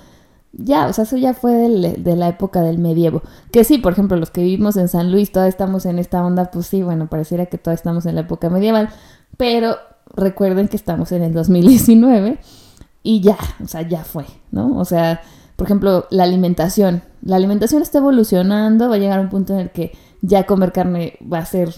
Ya, 0.53 0.87
o 0.87 0.93
sea, 0.93 1.03
eso 1.03 1.17
ya 1.17 1.35
fue 1.35 1.53
de 1.53 2.15
la 2.15 2.29
época 2.29 2.61
del 2.63 2.79
medievo. 2.79 3.21
Que 3.51 3.63
sí, 3.63 3.77
por 3.77 3.93
ejemplo, 3.93 4.17
los 4.17 4.31
que 4.31 4.41
vivimos 4.41 4.75
en 4.77 4.87
San 4.87 5.11
Luis, 5.11 5.31
todavía 5.31 5.49
estamos 5.49 5.85
en 5.85 5.99
esta 5.99 6.25
onda, 6.25 6.49
pues 6.51 6.65
sí, 6.65 6.81
bueno, 6.81 7.07
pareciera 7.07 7.45
que 7.45 7.59
todavía 7.59 7.75
estamos 7.75 8.05
en 8.07 8.15
la 8.15 8.21
época 8.21 8.49
medieval, 8.49 8.89
pero 9.37 9.77
recuerden 10.15 10.67
que 10.67 10.77
estamos 10.77 11.11
en 11.11 11.21
el 11.21 11.33
2019 11.33 12.39
y 13.03 13.21
ya, 13.21 13.37
o 13.63 13.67
sea, 13.67 13.83
ya 13.83 14.03
fue, 14.03 14.25
¿no? 14.51 14.77
O 14.77 14.85
sea, 14.85 15.21
por 15.57 15.65
ejemplo, 15.65 16.05
la 16.11 16.23
alimentación. 16.23 17.01
La 17.21 17.35
alimentación 17.35 17.81
está 17.81 17.97
evolucionando, 17.97 18.89
va 18.89 18.95
a 18.95 18.99
llegar 18.99 19.17
a 19.19 19.23
un 19.23 19.29
punto 19.29 19.53
en 19.53 19.59
el 19.59 19.71
que 19.71 19.91
ya 20.21 20.45
comer 20.45 20.71
carne 20.71 21.17
va 21.21 21.39
a 21.39 21.45
ser 21.45 21.73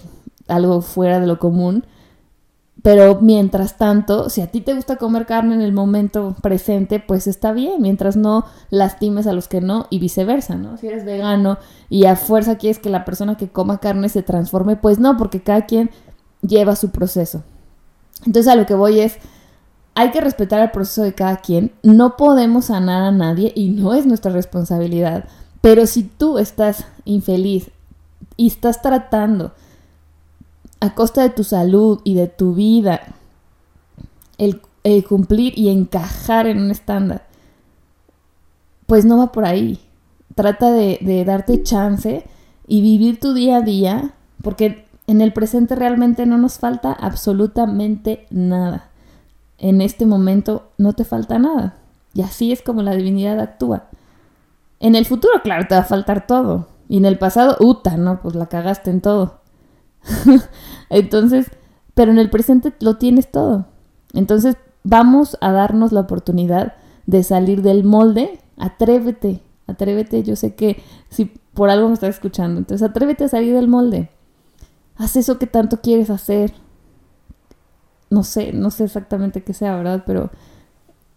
algo 0.50 0.82
fuera 0.82 1.20
de 1.20 1.28
lo 1.28 1.40
común. 1.40 1.86
Pero 2.84 3.20
mientras 3.22 3.78
tanto, 3.78 4.30
si 4.30 4.42
a 4.42 4.48
ti 4.48 4.62
te 4.62 4.74
gusta 4.74 4.98
comer 4.98 5.26
carne 5.26 5.56
en 5.56 5.62
el 5.62 5.72
momento 5.72 6.36
presente, 6.42 7.00
pues 7.00 7.26
está 7.26 7.54
bien, 7.54 7.82
mientras 7.82 8.18
no 8.18 8.46
lastimes 8.70 9.28
a 9.28 9.34
los 9.34 9.48
que 9.48 9.62
no 9.62 9.88
y 9.90 10.00
viceversa, 10.00 10.56
¿no? 10.56 10.78
Si 10.78 10.88
eres 10.88 11.06
vegano 11.06 11.58
y 11.90 12.06
a 12.06 12.16
fuerza 12.18 12.58
quieres 12.58 12.80
que 12.80 12.90
la 12.90 13.06
persona 13.06 13.38
que 13.38 13.50
coma 13.50 13.80
carne 13.80 14.10
se 14.10 14.24
transforme, 14.24 14.76
pues 14.76 15.00
no, 15.00 15.18
porque 15.18 15.42
cada 15.42 15.66
quien 15.66 15.90
lleva 16.42 16.76
su 16.76 16.90
proceso. 16.90 17.44
Entonces 18.26 18.52
a 18.52 18.56
lo 18.56 18.66
que 18.66 18.76
voy 18.76 19.00
es, 19.00 19.18
hay 20.00 20.12
que 20.12 20.22
respetar 20.22 20.62
el 20.62 20.72
proceso 20.72 21.04
de 21.04 21.14
cada 21.14 21.36
quien, 21.42 21.74
no 21.84 22.16
podemos 22.16 22.68
sanar 22.68 23.04
a 23.04 23.12
nadie 23.12 23.52
y 23.54 23.68
no 23.68 23.94
es 23.94 24.06
nuestra 24.06 24.32
responsabilidad. 24.32 25.26
Pero 25.60 25.86
si 25.88 26.04
tú 26.04 26.38
estás 26.38 26.86
infeliz 27.04 27.70
y 28.38 28.48
estás 28.48 28.82
tratando 28.82 29.52
a 30.80 30.96
costa 30.96 31.22
de 31.22 31.32
tu 31.32 31.44
salud 31.44 32.00
y 32.06 32.14
de 32.14 32.28
tu 32.28 32.54
vida 32.54 33.02
el, 34.38 34.62
cumplir 35.06 35.60
y 35.60 35.68
encajar 35.68 36.48
en 36.48 36.60
un 36.60 36.72
estándar, 36.72 37.28
pues 38.88 39.04
no 39.04 39.18
va 39.18 39.34
por 39.34 39.44
ahí. 39.44 39.82
Trata 40.34 40.72
de, 40.72 41.26
darte 41.26 41.62
chance 41.62 42.26
y 42.70 42.82
vivir 42.82 43.20
tu 43.20 43.34
día 43.34 43.58
a 43.58 43.62
día, 43.64 44.14
porque 44.44 44.86
en 45.08 45.20
el 45.20 45.34
presente 45.34 45.76
realmente 45.76 46.26
no 46.26 46.38
nos 46.38 46.58
falta 46.58 46.94
absolutamente 46.94 48.28
nada 48.30 48.89
en 49.60 49.82
este 49.82 50.06
momento 50.06 50.72
no 50.78 50.94
te 50.94 51.04
falta 51.04 51.38
nada. 51.38 51.78
Y 52.14 52.22
así 52.22 52.52
es 52.52 52.62
como 52.62 52.82
la 52.82 52.96
divinidad 52.96 53.40
actúa. 53.40 53.86
En 54.80 54.96
el 54.96 55.06
futuro, 55.06 55.42
claro, 55.44 55.66
te 55.68 55.76
va 55.76 55.82
a 55.82 55.86
faltar 55.86 56.26
todo. 56.26 56.68
Y 56.88 56.98
en 56.98 57.06
el 57.06 57.18
pasado, 57.18 57.58
uta, 57.60 57.98
¿no? 57.98 58.22
Pues 58.22 58.36
la 58.36 58.48
cagaste 58.48 58.90
en 58.90 59.02
todo. 59.02 59.42
Entonces, 60.90 61.52
pero 61.94 62.12
en 62.12 62.18
el 62.18 62.30
presente 62.30 62.74
lo 62.80 62.98
tienes 62.98 63.30
todo. 63.30 63.68
Entonces, 64.14 64.56
vamos 64.84 65.38
a 65.42 65.52
darnos 65.52 65.92
la 65.92 66.02
oportunidad 66.02 66.74
de 67.06 67.24
salir 67.24 67.62
del 67.62 67.84
molde. 67.84 68.40
Atrévete, 68.58 69.42
atrévete. 69.68 70.24
Yo 70.24 70.36
sé 70.36 70.56
que 70.56 70.82
si 71.10 71.26
por 71.54 71.70
algo 71.70 71.88
me 71.90 71.94
estás 71.94 72.16
escuchando, 72.16 72.58
entonces 72.60 72.88
atrévete 72.90 73.26
a 73.26 73.30
salir 73.30 73.54
del 73.54 73.68
molde. 73.68 74.10
Haz 74.96 75.16
eso 75.16 75.38
que 75.38 75.48
tanto 75.48 75.82
quieres 75.82 76.10
hacer 76.10 76.54
no 78.10 78.24
sé, 78.24 78.54
no 78.54 78.72
sé 78.72 78.86
exactamente 78.86 79.44
qué 79.44 79.54
sea, 79.54 79.76
¿verdad? 79.76 80.04
Pero 80.06 80.32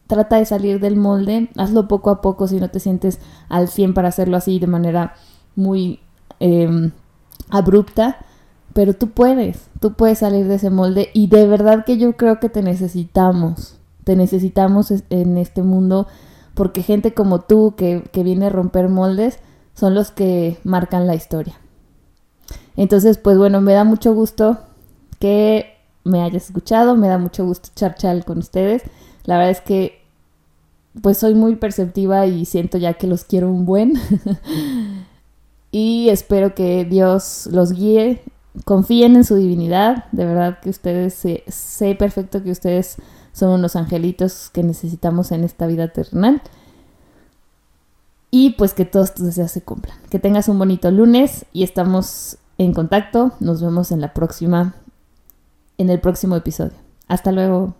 trata 0.06 0.36
de 0.36 0.44
salir 0.44 0.80
del 0.80 0.96
molde, 0.96 1.48
hazlo 1.56 1.88
poco 1.88 2.10
a 2.10 2.20
poco 2.20 2.46
si 2.46 2.60
no 2.60 2.70
te 2.70 2.80
sientes 2.80 3.18
al 3.48 3.68
100 3.68 3.94
para 3.94 4.08
hacerlo 4.08 4.36
así 4.36 4.58
de 4.58 4.66
manera 4.66 5.14
muy 5.56 6.00
em, 6.40 6.92
abrupta, 7.48 8.18
pero 8.74 8.94
tú 8.94 9.10
puedes, 9.10 9.68
tú 9.80 9.94
puedes 9.94 10.18
salir 10.18 10.46
de 10.48 10.56
ese 10.56 10.70
molde 10.70 11.10
y 11.14 11.28
de 11.28 11.46
verdad 11.46 11.84
que 11.84 11.98
yo 11.98 12.16
creo 12.16 12.40
que 12.40 12.48
te 12.48 12.62
necesitamos, 12.62 13.78
te 14.04 14.16
necesitamos 14.16 14.92
en 15.10 15.38
este 15.38 15.62
mundo 15.62 16.06
porque 16.54 16.82
gente 16.82 17.14
como 17.14 17.40
tú 17.40 17.74
que, 17.76 18.04
que 18.12 18.22
viene 18.22 18.46
a 18.46 18.50
romper 18.50 18.88
moldes 18.88 19.38
son 19.74 19.94
los 19.94 20.10
que 20.10 20.58
marcan 20.64 21.06
la 21.06 21.14
historia. 21.14 21.58
Entonces, 22.76 23.18
pues 23.18 23.38
bueno, 23.38 23.60
me 23.60 23.72
da 23.72 23.84
mucho 23.84 24.14
gusto 24.14 24.58
que 25.18 25.71
me 26.04 26.22
hayas 26.22 26.46
escuchado. 26.46 26.96
Me 26.96 27.08
da 27.08 27.18
mucho 27.18 27.44
gusto 27.44 27.70
charchar 27.74 28.24
con 28.24 28.38
ustedes. 28.38 28.82
La 29.24 29.36
verdad 29.36 29.52
es 29.52 29.60
que 29.60 30.02
pues 31.00 31.18
soy 31.18 31.34
muy 31.34 31.56
perceptiva 31.56 32.26
y 32.26 32.44
siento 32.44 32.76
ya 32.76 32.94
que 32.94 33.06
los 33.06 33.24
quiero 33.24 33.48
un 33.48 33.64
buen. 33.64 33.94
y 35.70 36.08
espero 36.10 36.54
que 36.54 36.84
Dios 36.84 37.48
los 37.50 37.72
guíe. 37.72 38.22
Confíen 38.64 39.16
en 39.16 39.24
su 39.24 39.36
divinidad. 39.36 40.04
De 40.12 40.26
verdad 40.26 40.58
que 40.60 40.70
ustedes, 40.70 41.14
sé 41.14 41.94
perfecto 41.94 42.42
que 42.42 42.50
ustedes 42.50 42.96
son 43.32 43.50
unos 43.50 43.76
angelitos 43.76 44.50
que 44.50 44.62
necesitamos 44.62 45.32
en 45.32 45.44
esta 45.44 45.66
vida 45.66 45.88
terrenal. 45.88 46.42
Y 48.30 48.50
pues 48.50 48.74
que 48.74 48.84
todos 48.84 49.14
tus 49.14 49.26
deseos 49.26 49.50
se 49.50 49.62
cumplan. 49.62 49.96
Que 50.10 50.18
tengas 50.18 50.48
un 50.48 50.58
bonito 50.58 50.90
lunes 50.90 51.46
y 51.52 51.62
estamos 51.62 52.36
en 52.58 52.74
contacto. 52.74 53.32
Nos 53.40 53.62
vemos 53.62 53.92
en 53.92 54.00
la 54.00 54.12
próxima 54.12 54.74
en 55.82 55.90
el 55.90 56.00
próximo 56.00 56.36
episodio. 56.36 56.72
Hasta 57.08 57.32
luego. 57.32 57.74